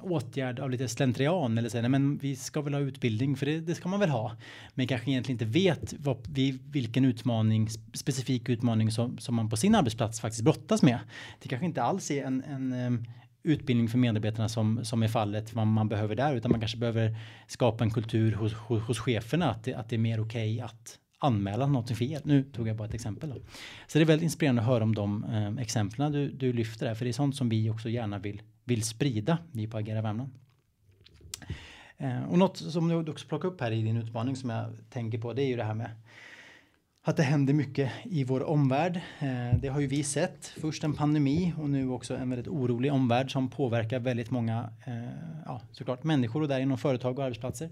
åtgärd 0.03 0.61
av 0.61 0.71
lite 0.71 0.89
slentrian 0.89 1.59
eller 1.59 1.69
säger 1.69 1.83
nej, 1.83 1.91
men 1.91 2.19
vi 2.19 2.37
ska 2.37 2.61
väl 2.61 2.75
ha 2.75 2.81
utbildning 2.81 3.37
för 3.37 3.47
det, 3.47 3.61
det 3.61 3.75
ska 3.75 3.89
man 3.89 4.01
väl 4.01 4.11
ha. 4.11 4.37
Men 4.75 4.87
kanske 4.87 5.11
egentligen 5.11 5.35
inte 5.35 5.59
vet 5.59 5.95
vad, 5.99 6.17
vilken 6.73 7.05
utmaning, 7.05 7.69
specifik 7.95 8.49
utmaning 8.49 8.91
som, 8.91 9.19
som 9.19 9.35
man 9.35 9.51
på 9.51 9.57
sin 9.57 9.75
arbetsplats 9.75 10.21
faktiskt 10.21 10.45
brottas 10.45 10.83
med. 10.83 10.99
Det 11.43 11.49
kanske 11.49 11.67
inte 11.67 11.83
alls 11.83 12.11
är 12.11 12.25
en, 12.25 12.43
en 12.45 12.73
eh, 12.73 13.01
utbildning 13.49 13.89
för 13.89 13.99
medarbetarna 13.99 14.49
som, 14.49 14.85
som 14.85 15.03
är 15.03 15.09
fallet 15.09 15.55
vad 15.55 15.67
man 15.67 15.89
behöver 15.89 16.17
där 16.17 16.35
utan 16.35 16.51
man 16.51 16.61
kanske 16.61 16.79
behöver 16.79 17.17
skapa 17.47 17.85
en 17.85 17.91
kultur 17.91 18.33
hos, 18.33 18.55
hos, 18.55 18.83
hos 18.83 18.99
cheferna 18.99 19.51
att 19.51 19.65
det, 19.65 19.75
att 19.75 19.89
det 19.89 19.97
är 19.97 19.99
mer 19.99 20.21
okej 20.21 20.55
okay 20.55 20.61
att 20.61 20.99
anmäla 21.19 21.67
någonting 21.67 21.97
fel. 21.97 22.23
Nu 22.25 22.43
tog 22.43 22.69
jag 22.69 22.77
bara 22.77 22.89
ett 22.89 22.95
exempel. 22.95 23.31
Då. 23.31 23.37
Så 23.87 23.99
det 23.99 24.05
är 24.05 24.07
väldigt 24.07 24.25
inspirerande 24.25 24.63
att 24.63 24.69
höra 24.69 24.85
om 24.85 24.95
de 24.95 25.25
eh, 25.25 25.63
exemplen 25.63 26.13
du, 26.13 26.29
du 26.29 26.53
lyfter 26.53 26.87
där 26.87 26.95
för 26.95 27.05
det 27.05 27.11
är 27.11 27.13
sånt 27.13 27.37
som 27.37 27.49
vi 27.49 27.71
också 27.71 27.89
gärna 27.89 28.19
vill, 28.19 28.43
vill 28.65 28.83
sprida 28.83 29.39
vi 29.53 29.67
på 29.67 29.77
Agera 29.79 30.03
Värmland. 30.03 30.31
Eh, 31.97 32.25
och 32.25 32.39
något 32.39 32.57
som 32.57 32.89
du 32.89 33.11
också 33.11 33.29
plockar 33.29 33.49
upp 33.49 33.61
här 33.61 33.71
i 33.71 33.83
din 33.83 33.97
utmaning 33.97 34.37
som 34.37 34.51
jag 34.51 34.73
tänker 34.91 35.19
på 35.19 35.33
det 35.33 35.43
är 35.43 35.49
ju 35.49 35.57
det 35.57 35.65
här 35.65 35.75
med 35.75 35.91
att 37.09 37.17
det 37.17 37.23
händer 37.23 37.55
mycket 37.55 37.93
i 38.05 38.25
vår 38.25 38.43
omvärld. 38.43 39.01
Eh, 39.19 39.59
det 39.61 39.69
har 39.69 39.81
ju 39.81 39.87
vi 39.87 40.03
sett. 40.05 40.47
Först 40.61 40.85
en 40.85 40.93
pandemi 40.93 41.53
och 41.59 41.71
nu 41.71 41.91
också 41.91 42.17
en 42.17 42.31
väldigt 42.31 42.49
orolig 42.49 42.93
omvärld 42.93 43.33
som 43.33 43.51
påverkar 43.51 43.99
väldigt 43.99 44.31
många 44.31 44.71
eh, 44.87 44.95
ja, 45.45 45.61
såklart 45.73 46.05
människor 46.05 46.43
och 46.43 46.49
där 46.49 46.61
inom 46.61 46.79
företag 46.79 47.19
och 47.19 47.25
arbetsplatser. 47.25 47.71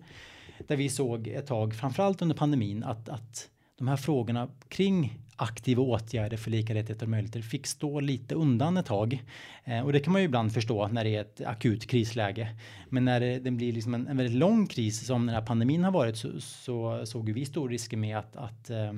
Där 0.67 0.77
vi 0.77 0.89
såg 0.89 1.29
ett 1.29 1.47
tag, 1.47 1.75
framförallt 1.75 2.23
under 2.23 2.37
pandemin, 2.37 2.85
att, 2.85 3.09
att 3.09 3.49
de 3.79 3.89
här 3.89 3.97
frågorna 3.97 4.49
kring 4.69 5.19
aktiva 5.37 5.83
åtgärder 5.83 6.37
för 6.37 6.51
lika 6.51 6.75
rättigheter 6.75 7.07
och 7.07 7.11
möjligheter 7.11 7.43
fick 7.43 7.67
stå 7.67 8.01
lite 8.01 8.35
undan 8.35 8.77
ett 8.77 8.87
tag. 8.87 9.25
Eh, 9.65 9.81
och 9.81 9.93
det 9.93 10.01
kan 10.01 10.13
man 10.13 10.23
ju 10.23 10.27
ibland 10.27 10.53
förstå 10.53 10.89
när 10.89 11.05
det 11.05 11.17
är 11.17 11.21
ett 11.21 11.41
akut 11.41 11.87
krisläge. 11.87 12.49
Men 12.89 13.05
när 13.05 13.21
det, 13.21 13.39
det 13.39 13.51
blir 13.51 13.73
liksom 13.73 13.95
en, 13.95 14.07
en, 14.07 14.17
väldigt 14.17 14.37
lång 14.37 14.67
kris 14.67 15.07
som 15.07 15.27
den 15.27 15.35
här 15.35 15.43
pandemin 15.43 15.85
har 15.85 15.93
varit 15.93 16.17
så, 16.17 16.41
så 16.41 17.07
såg 17.07 17.31
vi 17.31 17.45
stor 17.45 17.69
risker 17.69 17.97
med 17.97 18.19
att, 18.19 18.37
att 18.37 18.71
eh, 18.71 18.93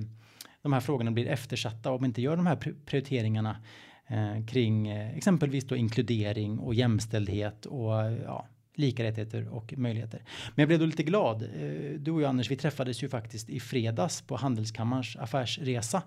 de 0.63 0.73
här 0.73 0.81
frågorna 0.81 1.11
blir 1.11 1.27
eftersatta 1.27 1.91
om 1.91 2.03
vi 2.03 2.07
inte 2.07 2.23
gör 2.23 2.37
de 2.37 2.47
här 2.47 2.57
prioriteringarna 2.87 3.57
eh, 4.07 4.47
kring 4.47 4.89
eh, 4.89 5.17
exempelvis 5.17 5.65
då 5.65 5.77
inkludering 5.77 6.59
och 6.59 6.75
jämställdhet 6.75 7.67
och 7.67 7.93
ja, 8.25 8.47
lika 8.75 9.05
rättigheter 9.05 9.49
och 9.49 9.75
möjligheter. 9.77 10.23
Men 10.55 10.63
jag 10.63 10.69
blev 10.69 10.79
då 10.79 10.87
lite 10.87 11.03
glad. 11.03 11.43
Eh, 11.43 12.01
du 12.01 12.11
och 12.11 12.23
jag 12.23 12.29
Anders, 12.29 12.51
vi 12.51 12.57
träffades 12.57 13.03
ju 13.03 13.09
faktiskt 13.09 13.51
i 13.51 13.61
fredags 13.61 14.23
på 14.23 14.37
Handelskammarens 14.37 15.17
affärsresa 15.17 16.03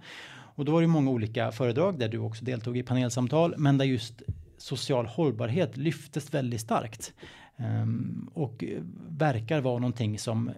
och 0.55 0.65
då 0.65 0.71
var 0.71 0.81
det 0.81 0.87
många 0.87 1.11
olika 1.11 1.51
föredrag 1.51 1.99
där 1.99 2.09
du 2.09 2.17
också 2.17 2.45
deltog 2.45 2.77
i 2.77 2.83
panelsamtal, 2.83 3.55
men 3.57 3.77
där 3.77 3.85
just 3.85 4.21
social 4.57 5.05
hållbarhet 5.05 5.77
lyftes 5.77 6.33
väldigt 6.33 6.61
starkt 6.61 7.13
um, 7.57 8.29
och 8.33 8.63
verkar 9.09 9.61
vara 9.61 9.79
någonting 9.79 10.19
som 10.19 10.51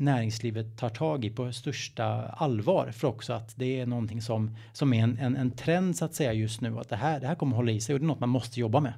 näringslivet 0.00 0.78
tar 0.78 0.88
tag 0.88 1.24
i 1.24 1.30
på 1.30 1.52
största 1.52 2.04
allvar 2.28 2.90
för 2.90 3.08
också 3.08 3.32
att 3.32 3.56
det 3.56 3.80
är 3.80 3.86
någonting 3.86 4.22
som 4.22 4.56
som 4.72 4.92
är 4.92 5.02
en, 5.02 5.18
en, 5.18 5.36
en 5.36 5.50
trend 5.50 5.96
så 5.96 6.04
att 6.04 6.14
säga 6.14 6.32
just 6.32 6.60
nu 6.60 6.78
att 6.78 6.88
det 6.88 6.96
här 6.96 7.20
det 7.20 7.26
här 7.26 7.34
kommer 7.34 7.56
hålla 7.56 7.72
i 7.72 7.80
sig 7.80 7.94
och 7.94 8.00
det 8.00 8.04
är 8.04 8.06
något 8.06 8.20
man 8.20 8.28
måste 8.28 8.60
jobba 8.60 8.80
med. 8.80 8.92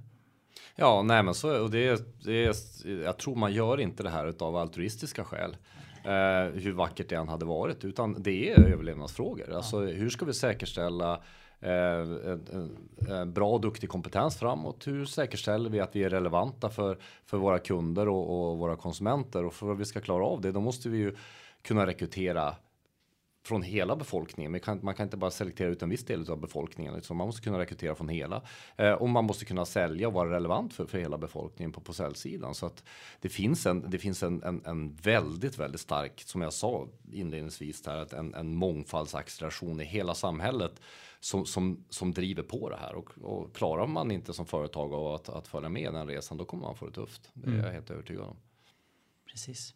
Ja, 0.77 1.03
nej, 1.03 1.23
men 1.23 1.35
så 1.35 1.63
och 1.63 1.71
det, 1.71 2.03
det 2.25 2.57
jag 3.05 3.19
tror 3.19 3.37
man 3.37 3.53
gör 3.53 3.81
inte 3.81 4.03
det 4.03 4.11
här 4.11 4.27
utav 4.27 4.57
altruistiska 4.57 5.25
skäl. 5.25 5.57
Eh, 6.05 6.61
hur 6.61 6.73
vackert 6.73 7.09
det 7.09 7.17
än 7.17 7.29
hade 7.29 7.45
varit, 7.45 7.85
utan 7.85 8.23
det 8.23 8.51
är 8.51 8.61
överlevnadsfrågor. 8.61 9.47
Ja. 9.51 9.57
Alltså 9.57 9.81
hur 9.81 10.11
ska 10.11 10.25
vi 10.25 10.35
säkerställa 10.35 11.13
Eh, 11.13 11.21
Eh, 11.61 13.25
bra 13.27 13.51
och 13.51 13.61
duktig 13.61 13.89
kompetens 13.89 14.37
framåt. 14.37 14.87
Hur 14.87 15.05
säkerställer 15.05 15.71
vi 15.71 15.81
att 15.81 15.97
vi 15.97 16.05
är 16.05 16.11
relevanta 16.11 16.71
för, 16.71 16.99
för 17.27 17.39
våra 17.39 17.59
kunder 17.59 18.09
och, 18.09 18.51
och 18.51 18.59
våra 18.59 18.77
konsumenter? 18.77 19.45
Och 19.45 19.55
för 19.55 19.73
att 19.73 19.79
vi 19.79 19.85
ska 19.85 20.01
klara 20.01 20.25
av 20.25 20.41
det, 20.41 20.53
då 20.53 20.61
måste 20.61 20.89
vi 20.89 20.99
ju 20.99 21.15
kunna 21.63 21.87
rekrytera 21.87 22.55
från 23.49 23.63
hela 23.63 23.97
befolkningen. 23.97 24.53
Man 24.53 24.61
kan, 24.61 24.81
man 24.83 24.95
kan 24.95 25.05
inte 25.05 25.17
bara 25.17 25.31
selektera 25.31 25.69
ut 25.69 25.83
en 25.83 25.89
viss 25.89 26.05
del 26.05 26.31
av 26.31 26.41
befolkningen. 26.41 26.95
Liksom. 26.95 27.17
Man 27.17 27.27
måste 27.27 27.43
kunna 27.43 27.59
rekrytera 27.59 27.95
från 27.95 28.09
hela. 28.09 28.43
Eh, 28.77 28.93
och 28.93 29.09
man 29.09 29.25
måste 29.25 29.45
kunna 29.45 29.65
sälja 29.65 30.09
och 30.09 30.15
vara 30.15 30.31
relevant 30.31 30.75
för, 30.75 30.87
för 30.87 30.99
hela 30.99 31.19
befolkningen 31.19 31.73
på, 31.73 31.81
på 31.81 31.93
säljsidan. 31.93 32.55
Så 32.55 32.67
att 32.67 32.85
det 33.21 33.29
finns, 33.29 33.67
en, 33.67 33.91
det 33.91 33.99
finns 33.99 34.23
en, 34.23 34.43
en, 34.43 34.63
en 34.65 34.95
väldigt, 34.95 35.59
väldigt 35.59 35.81
stark, 35.81 36.23
som 36.27 36.43
jag 36.43 36.53
sa 36.53 36.89
inledningsvis, 37.13 37.87
här, 37.87 37.97
att 37.97 38.13
en, 38.13 38.35
en 38.35 38.55
mångfaldsacceleration 38.55 39.81
i 39.81 39.85
hela 39.85 40.15
samhället 40.15 40.81
som, 41.21 41.47
som, 41.47 41.85
som 41.91 42.13
driver 42.13 42.43
på 42.43 42.71
det 42.71 42.77
här. 42.77 42.95
Och, 42.95 43.11
och 43.23 43.57
klarar 43.57 43.87
man 43.87 44.11
inte 44.11 44.33
som 44.33 44.47
företag 44.47 44.93
av 44.93 45.15
att, 45.15 45.29
att 45.29 45.49
följa 45.49 45.69
med 45.69 45.95
den 45.95 46.07
resan, 46.07 46.39
då 46.39 46.45
kommer 46.45 46.63
man 46.63 46.77
få 46.77 46.87
det 46.87 46.93
tufft. 46.93 47.31
Det 47.35 47.47
är 47.47 47.53
mm. 47.53 47.65
jag 47.65 47.73
helt 47.73 47.91
övertygad 47.91 48.25
om. 48.25 48.37
Precis. 49.31 49.75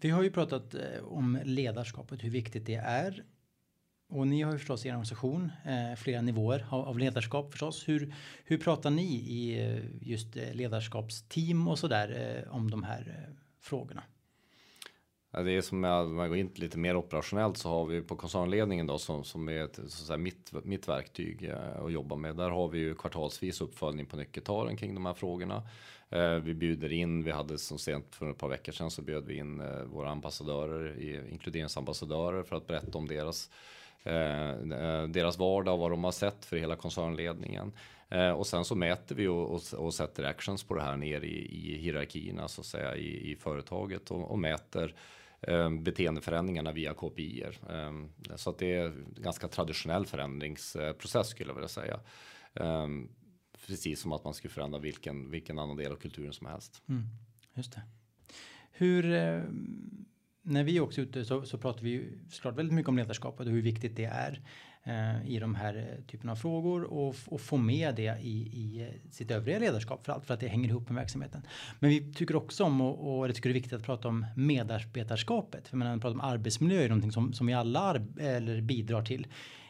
Vi 0.00 0.10
har 0.10 0.22
ju 0.22 0.30
pratat 0.30 0.74
eh, 0.74 1.04
om 1.04 1.38
ledarskapet, 1.44 2.24
hur 2.24 2.30
viktigt 2.30 2.66
det 2.66 2.74
är. 2.74 3.24
Och 4.08 4.26
ni 4.26 4.42
har 4.42 4.52
ju 4.52 4.58
förstås 4.58 4.84
i 4.84 4.88
er 4.88 4.92
organisation 4.92 5.52
eh, 5.64 5.96
flera 5.96 6.22
nivåer 6.22 6.66
av, 6.70 6.98
ledarskap 6.98 7.50
förstås. 7.50 7.88
Hur, 7.88 8.14
hur 8.44 8.58
pratar 8.58 8.90
ni 8.90 9.14
i 9.14 9.64
eh, 9.64 10.08
just 10.08 10.36
ledarskapsteam 10.36 11.68
och 11.68 11.78
sådär 11.78 12.08
där 12.08 12.48
om 12.50 12.70
de 12.70 12.82
här 12.82 13.28
frågorna? 13.60 14.02
Det 15.44 15.52
är 15.52 15.60
som 15.60 15.84
om 15.84 16.14
man 16.14 16.28
går 16.28 16.38
in 16.38 16.50
lite 16.54 16.78
mer 16.78 16.96
operationellt 16.96 17.56
så 17.56 17.68
har 17.68 17.86
vi 17.86 18.02
på 18.02 18.16
koncernledningen 18.16 18.86
då 18.86 18.98
som, 18.98 19.24
som 19.24 19.48
är 19.48 19.64
ett, 19.64 19.74
så 19.74 19.82
att 19.82 19.90
säga, 19.90 20.16
mitt, 20.16 20.52
mitt 20.64 20.88
verktyg 20.88 21.44
eh, 21.44 21.84
att 21.84 21.92
jobba 21.92 22.16
med. 22.16 22.36
Där 22.36 22.50
har 22.50 22.68
vi 22.68 22.78
ju 22.78 22.94
kvartalsvis 22.94 23.60
uppföljning 23.60 24.06
på 24.06 24.16
nyckeltalen 24.16 24.76
kring 24.76 24.94
de 24.94 25.06
här 25.06 25.14
frågorna. 25.14 25.62
Eh, 26.10 26.34
vi 26.34 26.54
bjuder 26.54 26.92
in, 26.92 27.24
vi 27.24 27.30
hade 27.30 27.58
som 27.58 27.78
sent 27.78 28.14
för 28.14 28.30
ett 28.30 28.38
par 28.38 28.48
veckor 28.48 28.72
sedan 28.72 28.90
så 28.90 29.02
bjöd 29.02 29.26
vi 29.26 29.36
in 29.36 29.60
eh, 29.60 29.82
våra 29.82 30.10
ambassadörer, 30.10 31.28
inkluderingsambassadörer 31.30 32.42
för 32.42 32.56
att 32.56 32.66
berätta 32.66 32.98
om 32.98 33.08
deras 33.08 33.50
deras 35.08 35.38
vardag 35.38 35.74
och 35.74 35.80
vad 35.80 35.90
de 35.90 36.04
har 36.04 36.12
sett 36.12 36.44
för 36.44 36.56
hela 36.56 36.76
koncernledningen. 36.76 37.72
och 38.36 38.46
sen 38.46 38.64
så 38.64 38.74
mäter 38.74 39.14
vi 39.14 39.26
och, 39.26 39.54
och, 39.54 39.62
och 39.74 39.94
sätter 39.94 40.24
actions 40.24 40.64
på 40.64 40.74
det 40.74 40.82
här 40.82 40.96
ner 40.96 41.20
i, 41.20 41.68
i 41.68 41.78
hierarkierna 41.78 42.48
så 42.48 42.60
att 42.60 42.66
säga 42.66 42.96
i, 42.96 43.30
i 43.30 43.36
företaget 43.36 44.10
och, 44.10 44.30
och 44.30 44.38
mäter 44.38 44.94
Eh, 45.40 45.70
beteendeförändringarna 45.70 46.72
via 46.72 46.94
KPI. 46.94 47.42
Eh, 47.42 47.92
så 48.36 48.50
att 48.50 48.58
det 48.58 48.74
är 48.74 48.84
en 48.86 49.14
ganska 49.16 49.48
traditionell 49.48 50.06
förändringsprocess 50.06 51.28
skulle 51.28 51.50
jag 51.50 51.54
vilja 51.54 51.68
säga 51.68 52.00
eh, 52.54 52.88
precis 53.66 54.00
som 54.00 54.12
att 54.12 54.24
man 54.24 54.34
skulle 54.34 54.54
förändra 54.54 54.78
vilken, 54.78 55.30
vilken 55.30 55.58
annan 55.58 55.76
del 55.76 55.92
av 55.92 55.96
kulturen 55.96 56.32
som 56.32 56.46
helst. 56.46 56.82
Mm, 56.88 57.02
just 57.54 57.72
det. 57.72 57.82
Hur, 58.70 59.02
när 60.42 60.64
vi 60.64 60.80
också 60.80 61.00
ute 61.00 61.24
så, 61.24 61.42
så 61.44 61.58
pratar 61.58 61.82
vi 61.82 62.18
såklart 62.30 62.56
väldigt 62.56 62.74
mycket 62.74 62.88
om 62.88 62.96
ledarskapet 62.96 63.46
och 63.46 63.52
hur 63.52 63.62
viktigt 63.62 63.96
det 63.96 64.04
är. 64.04 64.42
Eh, 64.88 65.30
i 65.30 65.38
de 65.38 65.54
här 65.54 65.76
eh, 65.76 66.04
typen 66.04 66.30
av 66.30 66.36
frågor 66.36 66.84
och, 66.84 67.14
och 67.26 67.40
få 67.40 67.56
med 67.56 67.94
det 67.94 68.18
i, 68.22 68.50
i 68.52 68.82
eh, 68.82 69.10
sitt 69.10 69.30
övriga 69.30 69.58
ledarskap 69.58 70.06
för 70.06 70.12
allt 70.12 70.26
för 70.26 70.34
att 70.34 70.40
det 70.40 70.48
hänger 70.48 70.68
ihop 70.68 70.88
med 70.88 70.96
verksamheten. 70.96 71.42
Men 71.78 71.90
vi 71.90 72.12
tycker 72.14 72.36
också 72.36 72.64
om 72.64 72.80
och, 72.80 73.18
och 73.18 73.28
det 73.28 73.34
tycker 73.34 73.48
det 73.48 73.52
är 73.52 73.54
viktigt 73.54 73.72
att 73.72 73.82
prata 73.82 74.08
om 74.08 74.26
medarbetarskapet. 74.36 75.68
För 75.68 75.76
man 75.76 76.00
pratar 76.00 76.14
om 76.14 76.20
arbetsmiljö 76.20 76.82
är 76.82 76.88
någonting 76.88 77.12
som, 77.12 77.32
som 77.32 77.46
vi 77.46 77.52
alla 77.52 78.00
eller 78.20 78.60
bidrar 78.60 79.02
till. 79.02 79.26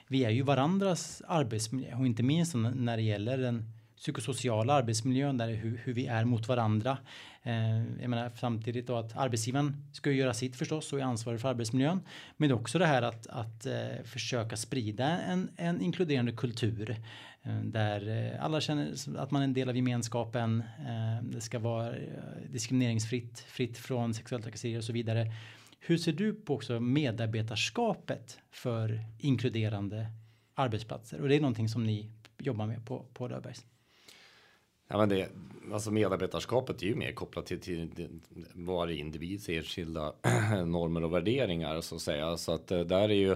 Vi 0.08 0.24
är 0.24 0.30
ju 0.30 0.42
varandras 0.42 1.22
arbetsmiljö 1.26 1.96
och 1.96 2.06
inte 2.06 2.22
minst 2.22 2.54
när 2.54 2.96
det 2.96 3.02
gäller 3.02 3.38
den 3.38 3.70
psykosociala 3.96 4.72
arbetsmiljön, 4.72 5.38
där 5.38 5.48
hur, 5.48 5.80
hur 5.84 5.94
vi 5.94 6.06
är 6.06 6.24
mot 6.24 6.48
varandra. 6.48 6.98
Eh, 7.42 7.78
jag 8.00 8.10
menar, 8.10 8.30
samtidigt 8.36 8.86
då 8.86 8.96
att 8.96 9.16
arbetsgivaren 9.16 9.84
ska 9.92 10.10
göra 10.10 10.34
sitt 10.34 10.56
förstås 10.56 10.92
och 10.92 11.00
är 11.00 11.04
ansvarig 11.04 11.40
för 11.40 11.48
arbetsmiljön. 11.48 12.00
Men 12.36 12.52
också 12.52 12.78
det 12.78 12.86
här 12.86 13.02
att, 13.02 13.26
att 13.26 13.66
eh, 13.66 14.02
försöka 14.04 14.56
sprida 14.56 15.18
en, 15.18 15.50
en 15.56 15.80
inkluderande 15.80 16.32
kultur 16.32 16.96
eh, 17.42 17.60
där 17.60 18.32
eh, 18.34 18.44
alla 18.44 18.60
känner 18.60 18.94
att 19.16 19.30
man 19.30 19.42
är 19.42 19.44
en 19.44 19.54
del 19.54 19.68
av 19.68 19.76
gemenskapen. 19.76 20.62
Eh, 20.78 21.24
det 21.24 21.40
ska 21.40 21.58
vara 21.58 21.96
eh, 21.96 22.02
diskrimineringsfritt, 22.50 23.38
fritt 23.38 23.78
från 23.78 24.14
sexuella 24.14 24.42
trakasserier 24.42 24.78
och 24.78 24.84
så 24.84 24.92
vidare. 24.92 25.32
Hur 25.80 25.98
ser 25.98 26.12
du 26.12 26.34
på 26.34 26.54
också 26.54 26.80
medarbetarskapet 26.80 28.38
för 28.50 29.00
inkluderande 29.18 30.06
arbetsplatser? 30.54 31.20
Och 31.20 31.28
det 31.28 31.36
är 31.36 31.40
någonting 31.40 31.68
som 31.68 31.84
ni 31.84 32.10
jobbar 32.38 32.66
med 32.66 32.86
på, 32.86 33.06
på 33.12 33.28
Löfbergs. 33.28 33.64
Ja, 34.88 34.96
men 34.96 35.08
det, 35.08 35.28
alltså 35.72 35.90
medarbetarskapet 35.90 36.82
är 36.82 36.86
ju 36.86 36.94
mer 36.94 37.12
kopplat 37.12 37.46
till, 37.46 37.60
till 37.60 38.08
varje 38.52 38.96
individs 38.96 39.48
enskilda 39.48 40.12
normer 40.66 41.04
och 41.04 41.12
värderingar 41.12 41.80
så 41.80 41.94
att 41.94 42.00
säga. 42.00 42.36
Så 42.36 42.52
att 42.52 42.70
eh, 42.70 42.80
där 42.80 43.08
är 43.08 43.14
ju 43.14 43.32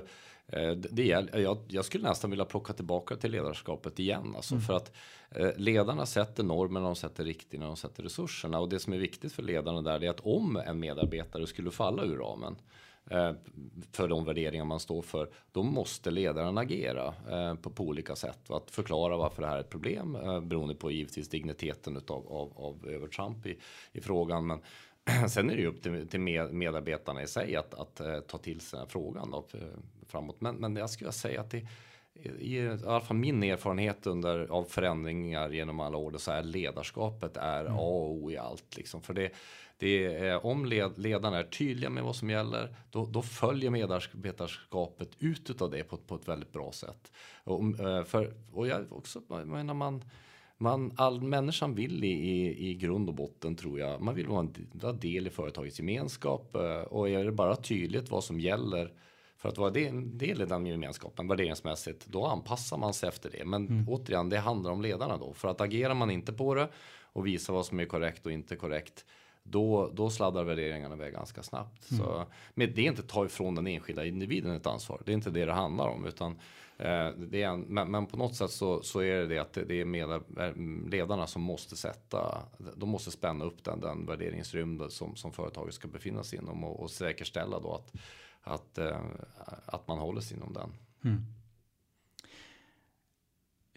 eh, 0.47 0.73
det 0.73 1.07
jag, 1.33 1.59
jag 1.69 1.85
skulle 1.85 2.09
nästan 2.09 2.31
vilja 2.31 2.45
plocka 2.45 2.73
tillbaka 2.73 3.17
till 3.17 3.31
ledarskapet 3.31 3.99
igen. 3.99 4.33
Alltså 4.37 4.55
mm. 4.55 4.63
För 4.63 4.75
att 4.75 4.93
eh, 5.31 5.51
ledarna 5.57 6.07
sätter 6.07 6.45
normerna, 6.45 6.87
de 6.87 6.97
sätter 6.97 7.25
riktlinjerna, 7.25 7.71
de 7.71 7.77
sätter 7.77 8.03
resurserna. 8.03 8.61
Och 8.61 8.69
det 8.69 8.79
som 8.79 8.93
är 8.93 8.99
viktigt 8.99 9.33
för 9.33 9.43
ledarna 9.43 9.83
där 9.83 10.05
är 10.05 10.11
att 10.11 10.21
om 10.21 10.57
en 10.57 10.81
medarbetare 10.81 11.47
skulle 11.47 11.71
falla 11.71 12.05
ur 12.05 12.17
ramen 12.17 12.57
för 13.93 14.09
de 14.09 14.25
värderingar 14.25 14.65
man 14.65 14.81
står 14.81 15.03
för, 15.03 15.31
då 15.53 15.63
måste 15.63 16.11
ledaren 16.11 16.59
agera 16.59 17.15
eh, 17.31 17.55
på, 17.55 17.71
på 17.71 17.85
olika 17.85 18.17
sätt. 18.17 18.51
Att 18.51 18.71
förklara 18.71 19.17
varför 19.17 19.43
det 19.43 19.49
här 19.49 19.57
är 19.57 19.61
ett 19.61 19.71
problem 19.71 20.17
eh, 20.17 20.41
beroende 20.41 20.75
på 20.75 20.91
givetvis 20.91 21.29
digniteten 21.29 21.97
utav, 21.97 22.33
av, 22.33 22.53
av 22.57 22.89
övertramp 22.89 23.47
i, 23.47 23.59
i 23.93 24.01
frågan. 24.01 24.47
Men 24.47 24.61
sen 25.29 25.51
är 25.51 25.57
det 25.57 25.63
ju 25.63 25.69
upp 25.69 25.83
till, 25.83 26.09
till 26.09 26.21
medarbetarna 26.21 27.23
i 27.23 27.27
sig 27.27 27.57
att, 27.57 27.75
att 27.75 28.29
ta 28.29 28.39
till 28.39 28.61
sig 28.61 28.77
den 28.77 28.87
här 28.87 28.91
frågan 28.91 29.31
då, 29.31 29.47
framåt. 30.07 30.41
Men, 30.41 30.57
men 30.57 30.77
jag 30.77 30.91
skulle 30.91 31.13
säga 31.13 31.41
att 31.41 31.51
det 31.51 31.67
i, 32.23 32.57
i 32.57 32.69
alla 32.69 33.01
fall 33.01 33.17
min 33.17 33.43
erfarenhet 33.43 34.07
under, 34.07 34.47
av 34.51 34.65
förändringar 34.65 35.51
genom 35.51 35.81
alla 35.81 35.97
år 35.97 36.15
så 36.17 36.33
är 36.33 36.43
ledarskapet 36.43 37.37
är 37.37 37.61
mm. 37.61 37.73
A 37.73 37.81
och 37.81 38.11
O 38.11 38.31
i 38.31 38.37
allt. 38.37 38.77
Liksom. 38.77 39.03
För 39.03 39.15
det, 39.15 39.31
det 39.81 40.05
är, 40.05 40.47
om 40.47 40.67
led, 40.67 40.99
ledarna 40.99 41.39
är 41.39 41.45
tydliga 41.45 41.91
med 41.91 42.05
vad 42.05 42.17
som 42.17 42.31
gäller, 42.31 42.77
då, 42.91 43.07
då 43.07 43.23
följer 43.23 43.71
medarbetarskapet 43.71 45.11
ut 45.19 45.63
av 45.63 45.71
det 45.71 45.85
på, 45.85 45.97
på 45.97 46.15
ett 46.15 46.29
väldigt 46.29 46.53
bra 46.53 46.73
sätt. 46.73 47.13
Och, 47.45 47.81
eh, 47.81 48.05
för, 48.05 48.35
och 48.53 48.69
jag 48.69 48.93
också, 48.93 49.23
menar 49.29 49.75
man, 49.75 50.05
man, 50.59 50.93
all 50.97 51.23
människan 51.23 51.75
vill 51.75 52.05
i, 52.05 52.09
i, 52.09 52.69
i 52.71 52.75
grund 52.75 53.09
och 53.09 53.15
botten 53.15 53.57
tror 53.57 53.81
jag, 53.81 54.01
man 54.01 54.15
vill 54.15 54.27
vara 54.27 54.41
en 54.41 54.99
del 55.01 55.27
i 55.27 55.31
företagets 55.31 55.79
gemenskap 55.79 56.57
eh, 56.57 56.81
och 56.81 57.09
är 57.09 57.25
det 57.25 57.33
bara 57.33 57.57
tydligt 57.57 58.11
vad 58.11 58.25
som 58.25 58.41
gäller 58.41 58.93
för 59.37 59.49
att 59.49 59.59
vara 59.59 59.81
en 59.81 60.19
del 60.19 60.43
i 60.43 60.45
den 60.45 60.67
gemenskapen 60.67 61.29
värderingsmässigt, 61.29 62.07
då 62.07 62.27
anpassar 62.27 62.77
man 62.77 62.95
sig 62.95 63.09
efter 63.09 63.31
det. 63.31 63.45
Men 63.45 63.69
mm. 63.69 63.89
återigen, 63.89 64.29
det 64.29 64.39
handlar 64.39 64.71
om 64.71 64.83
ledarna 64.83 65.17
då. 65.17 65.33
För 65.33 65.49
att 65.49 65.61
agerar 65.61 65.95
man 65.95 66.11
inte 66.11 66.33
på 66.33 66.55
det 66.55 66.69
och 67.13 67.27
visar 67.27 67.53
vad 67.53 67.67
som 67.67 67.81
är 67.81 67.85
korrekt 67.85 68.27
och 68.27 68.33
inte 68.33 68.57
korrekt, 68.57 69.05
då, 69.51 69.91
då 69.95 70.11
sladdar 70.11 70.45
värderingarna 70.45 70.95
iväg 70.95 71.13
ganska 71.13 71.43
snabbt. 71.43 71.91
Mm. 71.91 72.05
Så, 72.05 72.27
men 72.55 72.75
det 72.75 72.81
är 72.81 72.87
inte 72.87 73.03
att 73.03 73.09
ta 73.09 73.27
ifrån 73.27 73.55
den 73.55 73.67
enskilda 73.67 74.05
individen 74.05 74.53
ett 74.53 74.67
ansvar. 74.67 75.03
Det 75.05 75.13
är 75.13 75.15
inte 75.15 75.31
det 75.31 75.45
det 75.45 75.53
handlar 75.53 75.89
om. 75.89 76.07
Utan, 76.07 76.33
eh, 76.79 77.09
det 77.09 77.43
är 77.43 77.49
en, 77.49 77.61
men, 77.61 77.91
men, 77.91 78.07
på 78.07 78.17
något 78.17 78.37
sätt 78.37 78.51
så, 78.51 78.83
så 78.83 79.01
är 79.01 79.15
det 79.15 79.27
det 79.27 79.39
att 79.39 79.53
det, 79.53 79.65
det 79.65 79.81
är 79.81 79.85
med, 79.85 80.23
ledarna 80.91 81.27
som 81.27 81.43
måste 81.43 81.77
sätta, 81.77 82.43
de 82.77 82.89
måste 82.89 83.11
spänna 83.11 83.45
upp 83.45 83.65
den, 83.65 83.81
den 83.81 84.07
värderingsrymd 84.07 84.83
som, 84.89 85.17
som 85.17 85.33
företaget 85.33 85.75
ska 85.75 85.89
befinna 85.89 86.23
sig 86.23 86.39
inom 86.39 86.65
och, 86.65 86.81
och 86.81 86.91
säkerställa 86.91 87.61
då 87.61 87.75
att, 87.75 87.93
att, 88.43 88.79
eh, 88.79 89.01
att 89.67 89.89
man 89.89 89.99
håller 89.99 90.21
sig 90.21 90.37
inom 90.37 90.53
den. 90.53 90.73
Mm. 91.05 91.25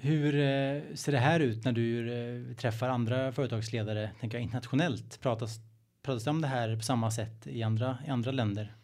Hur 0.06 0.36
eh, 0.36 0.96
ser 0.96 1.12
det 1.12 1.18
här 1.18 1.40
ut 1.40 1.66
när 1.66 1.72
du 1.72 2.14
eh, 2.14 2.56
träffar 2.56 2.90
andra 2.90 3.32
företagsledare, 3.32 4.12
tänker 4.20 4.38
jag 4.38 4.44
internationellt? 4.44 5.22
Pratas, 5.22 5.60
pratas 6.02 6.24
det 6.24 6.30
om 6.30 6.42
det 6.42 6.48
här 6.48 6.76
på 6.76 6.82
samma 6.82 7.12
sätt 7.12 7.48
i 7.48 7.64
andra, 7.64 7.98
i 8.08 8.10
andra 8.10 8.32
länder? 8.32 8.76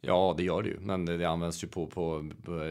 Ja, 0.00 0.34
det 0.36 0.42
gör 0.42 0.62
det 0.62 0.68
ju, 0.68 0.78
men 0.80 1.04
det, 1.04 1.16
det 1.16 1.24
används 1.24 1.64
ju 1.64 1.68
på, 1.68 1.86
på, 1.86 2.22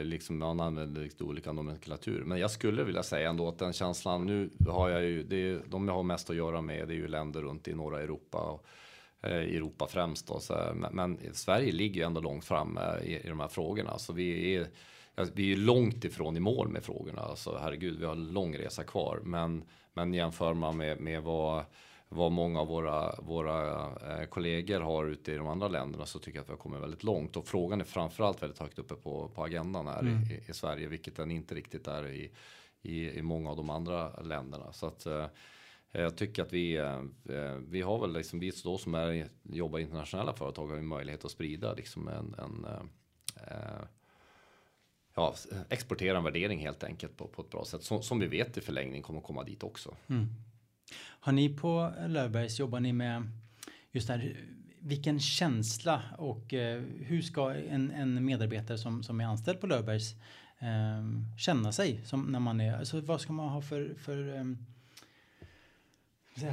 liksom 0.03 0.37
man 0.37 0.59
använder 0.59 1.01
lite 1.01 1.23
olika 1.23 1.51
nomenklatur. 1.51 2.23
Men 2.23 2.39
jag 2.39 2.51
skulle 2.51 2.83
vilja 2.83 3.03
säga 3.03 3.29
ändå 3.29 3.47
att 3.47 3.59
den 3.59 3.73
känslan 3.73 4.25
nu 4.25 4.49
har 4.67 4.89
jag 4.89 5.03
ju, 5.03 5.23
det, 5.23 5.59
de 5.67 5.87
jag 5.87 5.95
har 5.95 6.03
mest 6.03 6.29
att 6.29 6.35
göra 6.35 6.61
med 6.61 6.87
det 6.87 6.93
är 6.93 6.97
ju 6.97 7.07
länder 7.07 7.41
runt 7.41 7.67
i 7.67 7.73
norra 7.73 8.01
Europa 8.01 8.37
och 8.37 8.65
eh, 9.29 9.37
Europa 9.37 9.87
främst 9.87 10.27
då. 10.27 10.39
Så, 10.39 10.71
men, 10.75 10.95
men, 10.95 11.19
Sverige 11.33 11.71
ligger 11.71 12.01
ju 12.01 12.05
ändå 12.05 12.21
långt 12.21 12.45
fram 12.45 12.79
i, 13.03 13.17
i 13.17 13.29
de 13.29 13.39
här 13.39 13.47
frågorna, 13.47 13.97
så 13.97 14.13
vi 14.13 14.55
är 14.55 14.67
vi 15.33 15.51
är 15.51 15.57
långt 15.57 16.05
ifrån 16.05 16.37
i 16.37 16.39
mål 16.39 16.69
med 16.69 16.83
frågorna. 16.83 17.21
Alltså, 17.21 17.57
herregud, 17.61 17.99
vi 17.99 18.05
har 18.05 18.11
en 18.11 18.27
lång 18.27 18.57
resa 18.57 18.83
kvar. 18.83 19.21
Men, 19.23 19.63
men 19.93 20.13
jämför 20.13 20.53
man 20.53 20.77
med, 20.77 20.99
med 20.99 21.23
vad, 21.23 21.65
vad 22.09 22.31
många 22.31 22.61
av 22.61 22.67
våra, 22.67 23.15
våra 23.21 23.85
eh, 23.85 24.25
kollegor 24.25 24.79
har 24.79 25.05
ute 25.05 25.31
i 25.31 25.35
de 25.35 25.47
andra 25.47 25.67
länderna 25.67 26.05
så 26.05 26.19
tycker 26.19 26.37
jag 26.37 26.43
att 26.43 26.49
vi 26.49 26.53
har 26.53 26.57
kommit 26.57 26.81
väldigt 26.81 27.03
långt. 27.03 27.37
Och 27.37 27.47
frågan 27.47 27.81
är 27.81 27.85
framförallt 27.85 28.43
väldigt 28.43 28.59
högt 28.59 28.79
uppe 28.79 28.95
på, 28.95 29.29
på 29.35 29.43
agendan 29.43 29.87
här 29.87 29.99
mm. 29.99 30.23
i, 30.23 30.43
i, 30.49 30.53
Sverige, 30.53 30.87
vilket 30.87 31.15
den 31.15 31.31
inte 31.31 31.55
riktigt 31.55 31.87
är 31.87 32.07
i, 32.07 32.31
i, 32.81 33.09
i 33.09 33.21
många 33.21 33.49
av 33.49 33.57
de 33.57 33.69
andra 33.69 34.21
länderna. 34.21 34.73
Så 34.73 34.85
att, 34.85 35.05
eh, 35.05 35.25
jag 35.91 36.17
tycker 36.17 36.43
att 36.43 36.53
vi, 36.53 36.77
eh, 36.77 37.55
vi 37.67 37.81
har 37.81 37.99
väl 37.99 38.13
liksom, 38.13 38.39
vi 38.39 38.51
då 38.63 38.77
som 38.77 38.95
är, 38.95 39.29
jobbar 39.43 39.79
i 39.79 39.81
internationella 39.81 40.33
företag 40.33 40.67
har 40.67 40.75
ju 40.75 40.81
möjlighet 40.81 41.25
att 41.25 41.31
sprida 41.31 41.73
liksom 41.73 42.07
en, 42.07 42.35
en 42.37 42.65
eh, 43.35 43.85
ja, 45.19 45.35
exportera 45.69 46.17
en 46.17 46.23
värdering 46.23 46.59
helt 46.59 46.83
enkelt 46.83 47.17
på, 47.17 47.27
på 47.27 47.41
ett 47.41 47.49
bra 47.49 47.65
sätt 47.65 47.83
som, 47.83 48.03
som 48.03 48.19
vi 48.19 48.27
vet 48.27 48.57
i 48.57 48.61
förlängning 48.61 49.01
kommer 49.01 49.21
komma 49.21 49.43
dit 49.43 49.63
också. 49.63 49.95
Mm. 50.07 50.27
Har 50.99 51.31
ni 51.31 51.57
på 51.57 51.93
Löfbergs 52.07 52.59
jobbar 52.59 52.79
ni 52.79 52.93
med 52.93 53.31
just 53.91 54.07
det 54.07 54.13
här 54.13 54.37
vilken 54.79 55.19
känsla 55.19 56.01
och 56.17 56.53
eh, 56.53 56.83
hur 56.99 57.21
ska 57.21 57.53
en, 57.53 57.91
en 57.91 58.25
medarbetare 58.25 58.77
som, 58.77 59.03
som 59.03 59.21
är 59.21 59.25
anställd 59.25 59.61
på 59.61 59.67
Löfbergs 59.67 60.13
eh, 60.59 61.37
känna 61.37 61.71
sig 61.71 62.01
som 62.05 62.21
när 62.21 62.39
man 62.39 62.61
är, 62.61 62.77
alltså 62.77 63.01
vad 63.01 63.21
ska 63.21 63.33
man 63.33 63.49
ha 63.49 63.61
för, 63.61 63.95
för 63.97 64.35
eh, 64.35 64.43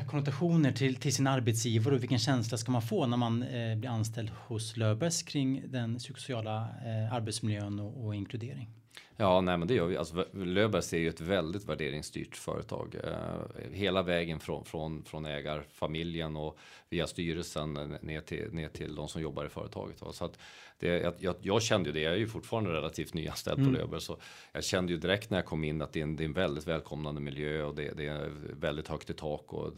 konnotationer 0.07 0.73
till, 0.73 0.97
till 0.97 1.15
sin 1.15 1.27
arbetsgivare 1.27 1.95
och 1.95 2.03
vilken 2.03 2.19
känsla 2.19 2.59
ska 2.59 2.73
man 2.73 2.83
få 2.83 3.07
när 3.07 3.17
man 3.17 3.43
eh, 3.43 3.77
blir 3.77 3.91
anställd 3.91 4.31
hos 4.31 4.77
Löfbergs 4.77 5.23
kring 5.23 5.63
den 5.67 5.99
psykosociala 5.99 6.61
eh, 6.61 7.13
arbetsmiljön 7.13 7.81
och, 7.81 8.07
och, 8.07 8.15
inkludering? 8.15 8.71
Ja, 9.19 9.41
nej, 9.41 9.57
men 9.57 9.69
det 9.69 9.75
gör 9.75 9.87
vi. 9.87 9.97
Alltså, 9.97 10.27
Löfbergs 10.33 10.93
är 10.93 10.99
ju 10.99 11.09
ett 11.09 11.21
väldigt 11.21 11.65
värderingsstyrt 11.65 12.37
företag. 12.37 12.97
Eh, 13.05 13.71
hela 13.73 14.03
vägen 14.03 14.41
från, 14.41 14.65
från, 14.65 15.05
från 15.05 15.27
ägarfamiljen 15.27 16.37
och 16.37 16.59
via 16.89 17.07
styrelsen 17.07 17.73
ner 18.01 18.21
till, 18.21 18.53
ner 18.53 18.69
till 18.69 18.95
de 18.95 19.09
som 19.09 19.23
jobbar 19.23 19.45
i 19.45 19.49
företaget. 19.49 20.03
Så 20.13 20.25
att 20.25 20.39
det, 20.79 21.15
jag, 21.21 21.35
jag, 21.41 21.63
kände 21.63 21.89
ju 21.89 21.93
det, 21.93 22.01
jag 22.01 22.13
är 22.13 22.19
ju 22.19 22.27
fortfarande 22.27 22.71
relativt 22.71 23.15
nyanställd 23.15 23.59
mm. 23.59 23.75
på 23.75 23.81
Löfberg. 23.81 24.01
Så 24.01 24.17
jag 24.53 24.65
kände 24.65 24.93
ju 24.93 24.99
direkt 24.99 25.31
när 25.31 25.39
jag 25.39 25.47
kom 25.47 25.65
in 25.65 25.83
att 25.83 25.93
det 25.93 26.01
är 26.01 26.03
en, 26.03 26.17
det 26.17 26.25
är 26.25 26.27
en 26.27 26.33
väldigt 26.33 26.67
välkomnande 26.67 27.21
miljö 27.21 27.63
och 27.63 27.75
det, 27.75 27.93
det, 27.97 28.07
är 28.07 28.31
väldigt 28.61 28.89
högt 28.89 29.11
i 29.11 29.15
tak 29.15 29.53
och 29.53 29.73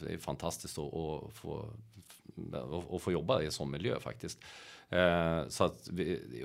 det, 0.00 0.12
är 0.12 0.18
fantastiskt 0.18 0.78
att, 0.78 0.94
att 0.94 1.34
få, 1.34 1.70
att 2.90 3.02
få 3.02 3.12
jobba 3.12 3.42
i 3.42 3.44
en 3.44 3.52
sån 3.52 3.70
miljö 3.70 4.00
faktiskt. 4.00 4.44
Eh, 4.88 5.48
så 5.48 5.64
att, 5.64 5.88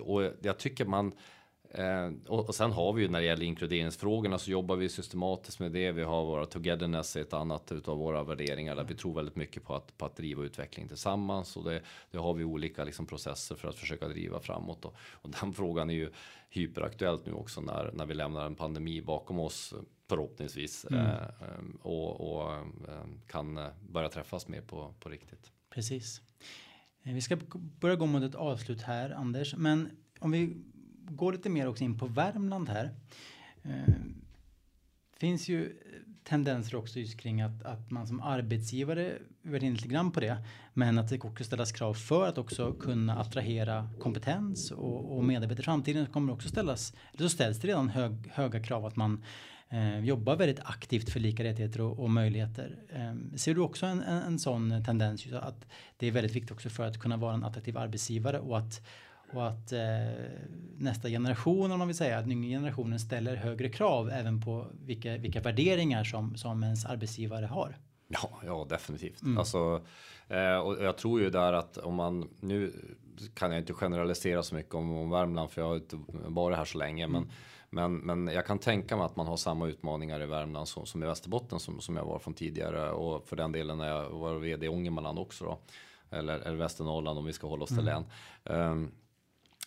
och 0.01 0.23
jag 0.41 0.57
tycker 0.57 0.85
man 0.85 1.12
Eh, 1.71 2.12
och, 2.27 2.47
och, 2.47 2.55
sen 2.55 2.71
har 2.71 2.93
vi 2.93 3.01
ju 3.01 3.08
när 3.10 3.19
det 3.19 3.25
gäller 3.25 3.45
inkluderingsfrågorna 3.45 4.38
så 4.38 4.51
jobbar 4.51 4.75
vi 4.75 4.89
systematiskt 4.89 5.60
med 5.60 5.71
det. 5.71 5.91
Vi 5.91 6.03
har 6.03 6.25
våra 6.25 6.45
togetherness, 6.45 7.15
ett 7.15 7.34
annat 7.34 7.71
utav 7.71 7.97
våra 7.97 8.23
värderingar 8.23 8.75
där 8.75 8.84
vi 8.84 8.95
tror 8.95 9.15
väldigt 9.15 9.36
mycket 9.36 9.63
på 9.63 9.75
att, 9.75 9.97
på 9.97 10.05
att 10.05 10.15
driva 10.15 10.43
utveckling 10.43 10.88
tillsammans. 10.88 11.58
Och 11.58 11.63
det, 11.63 11.82
det 12.12 12.17
har 12.17 12.34
vi 12.34 12.43
olika 12.43 12.84
liksom, 12.84 13.05
processer 13.05 13.55
för 13.55 13.67
att 13.67 13.75
försöka 13.75 14.08
driva 14.08 14.39
framåt. 14.39 14.86
Och, 14.86 14.95
och 15.12 15.29
den 15.41 15.53
frågan 15.53 15.89
är 15.89 15.93
ju 15.93 16.12
hyperaktuellt 16.49 17.25
nu 17.25 17.34
också 17.34 17.62
när, 17.62 17.91
när 17.93 18.05
vi 18.05 18.13
lämnar 18.13 18.45
en 18.45 18.55
pandemi 18.55 19.01
bakom 19.01 19.39
oss 19.39 19.73
förhoppningsvis 20.08 20.86
mm. 20.86 21.05
eh, 21.05 21.27
och, 21.82 22.32
och 22.32 22.53
eh, 22.53 23.05
kan 23.27 23.60
börja 23.89 24.10
träffas 24.10 24.47
mer 24.47 24.62
på, 24.62 24.93
på 24.99 25.10
riktigt. 25.10 25.51
Precis. 25.69 26.21
Eh, 27.03 27.13
vi 27.13 27.21
ska 27.21 27.38
börja 27.79 27.95
gå 27.95 28.05
mot 28.05 28.23
ett 28.23 28.36
avslut 28.36 28.82
här 28.82 29.10
Anders, 29.10 29.55
men 29.55 29.89
om 30.19 30.32
vi 30.32 30.55
Går 31.09 31.31
lite 31.31 31.49
mer 31.49 31.67
också 31.67 31.83
in 31.83 31.97
på 31.97 32.05
Värmland 32.05 32.69
här. 32.69 32.91
Eh, 33.63 33.93
finns 35.19 35.47
ju 35.49 35.75
tendenser 36.23 36.75
också 36.77 36.99
just 36.99 37.19
kring 37.19 37.41
att, 37.41 37.63
att 37.63 37.91
man 37.91 38.07
som 38.07 38.21
arbetsgivare 38.21 39.13
varit 39.41 39.63
inne 39.63 39.75
lite 39.75 39.87
grann 39.87 40.11
på 40.11 40.19
det. 40.19 40.37
Men 40.73 40.97
att 40.97 41.09
det 41.09 41.23
också 41.23 41.43
ställas 41.43 41.71
krav 41.71 41.93
för 41.93 42.27
att 42.27 42.37
också 42.37 42.73
kunna 42.73 43.19
attrahera 43.19 43.89
kompetens 43.99 44.71
och, 44.71 45.17
och 45.17 45.23
medarbetare 45.23 45.61
i 45.61 45.63
framtiden 45.63 46.05
kommer 46.05 46.33
också 46.33 46.49
ställas, 46.49 46.93
eller 47.13 47.23
så 47.23 47.29
ställs 47.29 47.59
det 47.59 47.67
redan 47.67 47.89
hög, 47.89 48.31
höga 48.31 48.63
krav 48.63 48.85
att 48.85 48.95
man 48.95 49.23
eh, 49.69 49.99
jobbar 49.99 50.35
väldigt 50.35 50.59
aktivt 50.63 51.09
för 51.09 51.19
lika 51.19 51.43
rättigheter 51.43 51.81
och, 51.81 51.99
och 51.99 52.09
möjligheter. 52.09 52.75
Eh, 52.89 53.37
ser 53.37 53.55
du 53.55 53.61
också 53.61 53.85
en, 53.85 54.01
en, 54.01 54.23
en 54.23 54.39
sån 54.39 54.83
tendens 54.85 55.27
att 55.33 55.65
det 55.97 56.07
är 56.07 56.11
väldigt 56.11 56.35
viktigt 56.35 56.51
också 56.51 56.69
för 56.69 56.87
att 56.87 56.99
kunna 56.99 57.17
vara 57.17 57.33
en 57.33 57.43
attraktiv 57.43 57.77
arbetsgivare 57.77 58.39
och 58.39 58.57
att 58.57 58.81
och 59.33 59.47
att 59.47 59.71
eh, 59.71 59.79
nästa 60.77 61.09
generation, 61.09 61.71
om 61.71 61.79
man 61.79 61.87
vill 61.87 61.97
säga, 61.97 62.17
att 62.17 62.27
yngre 62.27 62.49
generationen 62.49 62.99
ställer 62.99 63.35
högre 63.35 63.69
krav 63.69 64.09
även 64.09 64.41
på 64.41 64.67
vilka, 64.85 65.17
vilka 65.17 65.41
värderingar 65.41 66.03
som, 66.03 66.35
som 66.35 66.63
ens 66.63 66.85
arbetsgivare 66.85 67.45
har. 67.45 67.77
Ja, 68.07 68.29
ja 68.45 68.65
definitivt. 68.69 69.21
Mm. 69.21 69.37
Alltså, 69.37 69.81
eh, 70.27 70.57
och 70.57 70.83
jag 70.83 70.97
tror 70.97 71.21
ju 71.21 71.29
där 71.29 71.53
att 71.53 71.77
om 71.77 71.95
man 71.95 72.29
nu 72.39 72.73
kan 73.33 73.51
jag 73.51 73.61
inte 73.61 73.73
generalisera 73.73 74.43
så 74.43 74.55
mycket 74.55 74.75
om, 74.75 74.97
om 74.97 75.09
Värmland 75.09 75.51
för 75.51 75.61
jag 75.61 75.67
har 75.67 75.75
inte 75.75 75.99
varit 76.11 76.57
här 76.57 76.65
så 76.65 76.77
länge. 76.77 77.03
Mm. 77.03 77.27
Men, 77.69 77.97
men, 77.97 78.23
men 78.23 78.33
jag 78.33 78.45
kan 78.45 78.59
tänka 78.59 78.95
mig 78.95 79.05
att 79.05 79.15
man 79.15 79.27
har 79.27 79.37
samma 79.37 79.67
utmaningar 79.67 80.21
i 80.21 80.25
Värmland 80.25 80.67
som, 80.67 80.85
som 80.85 81.03
i 81.03 81.05
Västerbotten 81.05 81.59
som, 81.59 81.81
som 81.81 81.95
jag 81.95 82.05
var 82.05 82.19
från 82.19 82.33
tidigare 82.33 82.91
och 82.91 83.27
för 83.27 83.35
den 83.35 83.51
delen 83.51 83.77
när 83.77 83.87
jag 83.87 84.09
var 84.09 84.35
vd 84.35 84.65
i 84.65 84.69
Ångermanland 84.69 85.19
också 85.19 85.45
då. 85.45 85.59
Eller, 86.17 86.39
eller 86.39 86.55
Västernorrland 86.55 87.19
om 87.19 87.25
vi 87.25 87.33
ska 87.33 87.47
hålla 87.47 87.63
oss 87.63 87.69
till 87.69 87.79
mm. 87.79 88.03
län. 88.43 88.61
Um, 88.71 88.91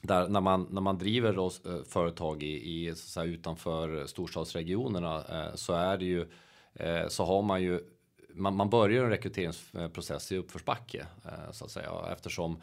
där 0.02 0.28
när 0.28 0.40
man, 0.40 0.66
när 0.70 0.80
man 0.80 0.98
driver 0.98 1.32
då, 1.32 1.46
eh, 1.46 1.82
företag 1.88 2.42
i, 2.42 2.86
i 2.88 2.94
så 2.94 3.08
säga, 3.08 3.26
utanför 3.26 4.06
storstadsregionerna 4.06 5.16
eh, 5.18 5.54
så 5.54 5.72
är 5.72 5.96
det 5.98 6.04
ju 6.04 6.26
eh, 6.74 7.08
så 7.08 7.24
har 7.24 7.42
man 7.42 7.62
ju 7.62 7.80
man, 8.34 8.56
man 8.56 8.70
börjar 8.70 9.04
en 9.04 9.10
rekryteringsprocess 9.10 10.32
i 10.32 10.36
uppförsbacke 10.36 11.06
så 11.50 11.64
att 11.64 11.70
säga 11.70 11.90
eftersom 12.12 12.56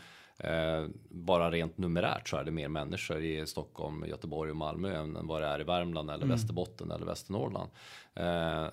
bara 1.10 1.52
rent 1.52 1.78
numerärt 1.78 2.30
så 2.30 2.38
är 2.38 2.43
det 2.43 2.52
mer 2.52 2.67
människor 2.67 3.21
i 3.21 3.47
Stockholm, 3.47 4.06
Göteborg 4.08 4.52
och 4.52 4.58
Malmö 4.58 4.95
än 4.95 5.28
vad 5.28 5.41
det 5.41 5.47
är 5.47 5.62
i 5.62 5.63
Värmland 5.63 6.10
eller 6.10 6.23
mm. 6.23 6.36
Västerbotten 6.38 6.91
eller 6.91 7.06
Västernorrland. 7.06 7.69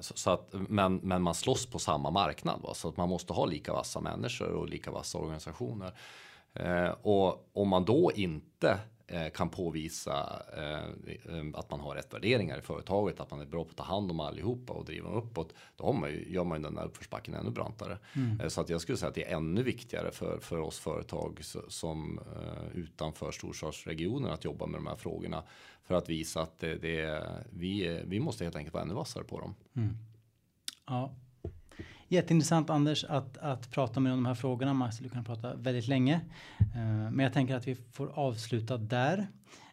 Så, 0.01 0.31
att, 0.31 0.49
men, 0.53 0.97
men 0.97 1.23
man 1.23 1.35
slåss 1.35 1.67
på 1.67 1.79
samma 1.79 2.11
marknad 2.11 2.61
va? 2.63 2.75
så 2.75 2.89
att 2.89 2.97
man 2.97 3.09
måste 3.09 3.33
ha 3.33 3.47
lika 3.47 3.73
vassa 3.73 4.01
människor 4.01 4.49
och 4.49 4.69
lika 4.69 4.91
vassa 4.91 5.19
organisationer. 5.19 5.93
Eh, 6.57 6.91
och 7.03 7.51
om 7.53 7.69
man 7.69 7.85
då 7.85 8.13
inte 8.15 8.79
eh, 9.07 9.29
kan 9.29 9.49
påvisa 9.49 10.43
eh, 10.57 11.41
att 11.55 11.71
man 11.71 11.81
har 11.81 11.95
rätt 11.95 12.15
värderingar 12.15 12.59
i 12.59 12.63
företaget, 12.63 13.21
att 13.21 13.31
man 13.31 13.41
är 13.41 13.47
bra 13.47 13.65
på 13.65 13.71
att 13.71 13.77
ta 13.77 13.83
hand 13.83 14.11
om 14.11 14.21
allihopa 14.21 14.73
och 14.73 14.85
driva 14.85 15.09
dem 15.09 15.19
uppåt. 15.19 15.55
Då 15.77 15.93
man 15.93 16.11
ju, 16.11 16.33
gör 16.33 16.45
man 16.45 16.59
ju 16.59 16.65
den 16.65 16.79
här 16.79 16.85
uppförsbacken 16.85 17.35
ännu 17.35 17.51
brantare. 17.51 17.99
Mm. 18.15 18.51
Så 18.51 18.61
att 18.61 18.69
jag 18.69 18.81
skulle 18.81 18.99
säga 18.99 19.09
att 19.09 19.15
det 19.15 19.31
är 19.31 19.37
ännu 19.37 19.63
viktigare 19.63 20.11
för, 20.11 20.39
för 20.39 20.59
oss 20.59 20.79
företag 20.79 21.41
som 21.69 22.21
utanför 22.75 23.33
storstadsregionen 23.33 24.31
att 24.31 24.45
jobba 24.45 24.67
med 24.67 24.79
de 24.79 24.87
här 24.87 24.97
frågorna. 24.97 25.43
För 25.83 25.95
att 25.95 26.09
visa 26.09 26.41
att 26.41 26.59
det, 26.59 26.75
det, 26.75 27.23
vi, 27.51 28.03
vi 28.07 28.21
måste 28.21 28.45
helt 28.45 28.57
enkelt 28.57 28.75
vara 28.75 28.85
ännu 28.85 28.95
vassare 28.95 29.25
på 29.25 29.41
dem. 29.41 29.55
Mm. 29.77 29.97
Ja, 30.87 31.15
Jätteintressant 32.09 32.71
Anders 32.71 33.05
att, 33.05 33.39
att 33.39 33.71
prata 33.71 34.01
med 34.01 34.13
om 34.13 34.19
de 34.19 34.27
här 34.27 34.35
frågorna. 34.35 34.75
Man 34.75 34.93
skulle 34.93 35.09
kunna 35.09 35.25
prata 35.25 35.55
väldigt 35.55 35.89
länge. 35.89 36.21
Eh, 36.59 37.11
men 37.11 37.19
jag 37.19 37.33
tänker 37.33 37.57
att 37.57 37.69
vi 37.69 37.75
får 37.93 38.07
avsluta 38.15 38.77
där. 38.77 39.27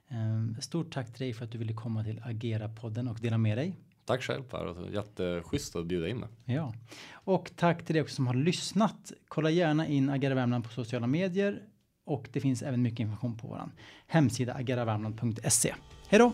Eh, 0.08 0.60
stort 0.60 0.94
tack 0.94 1.14
till 1.14 1.26
dig 1.26 1.34
för 1.34 1.46
att 1.46 1.52
du 1.52 1.58
ville 1.58 1.74
komma 1.74 2.04
till 2.04 2.22
Agera-podden 2.26 3.08
och 3.10 3.20
dela 3.20 3.38
med 3.38 3.58
dig. 3.58 3.76
Tack 4.06 4.22
själv 4.22 4.44
Per, 4.44 4.94
jätteschysst 4.94 5.76
att 5.76 5.86
bjuda 5.86 6.08
in 6.08 6.18
mig. 6.18 6.30
Ja, 6.46 6.74
och 7.12 7.52
tack 7.56 7.86
till 7.86 7.94
dig 7.94 8.02
också 8.02 8.16
som 8.16 8.28
har 8.28 8.34
lyssnat. 8.34 9.12
Kolla 9.28 9.50
gärna 9.50 9.88
in 9.88 10.10
Agera 10.10 10.36
Värmland 10.36 10.64
på 10.64 10.70
sociala 10.70 11.08
medier 11.08 11.62
och 12.06 12.30
det 12.34 12.40
finns 12.40 12.62
även 12.62 12.82
mycket 12.82 13.00
information 13.00 13.38
på 13.38 13.48
vår 13.48 13.72
hemsida 14.08 14.54
ageravärmland.se. 14.54 15.74
Hej 16.08 16.20
då! 16.20 16.34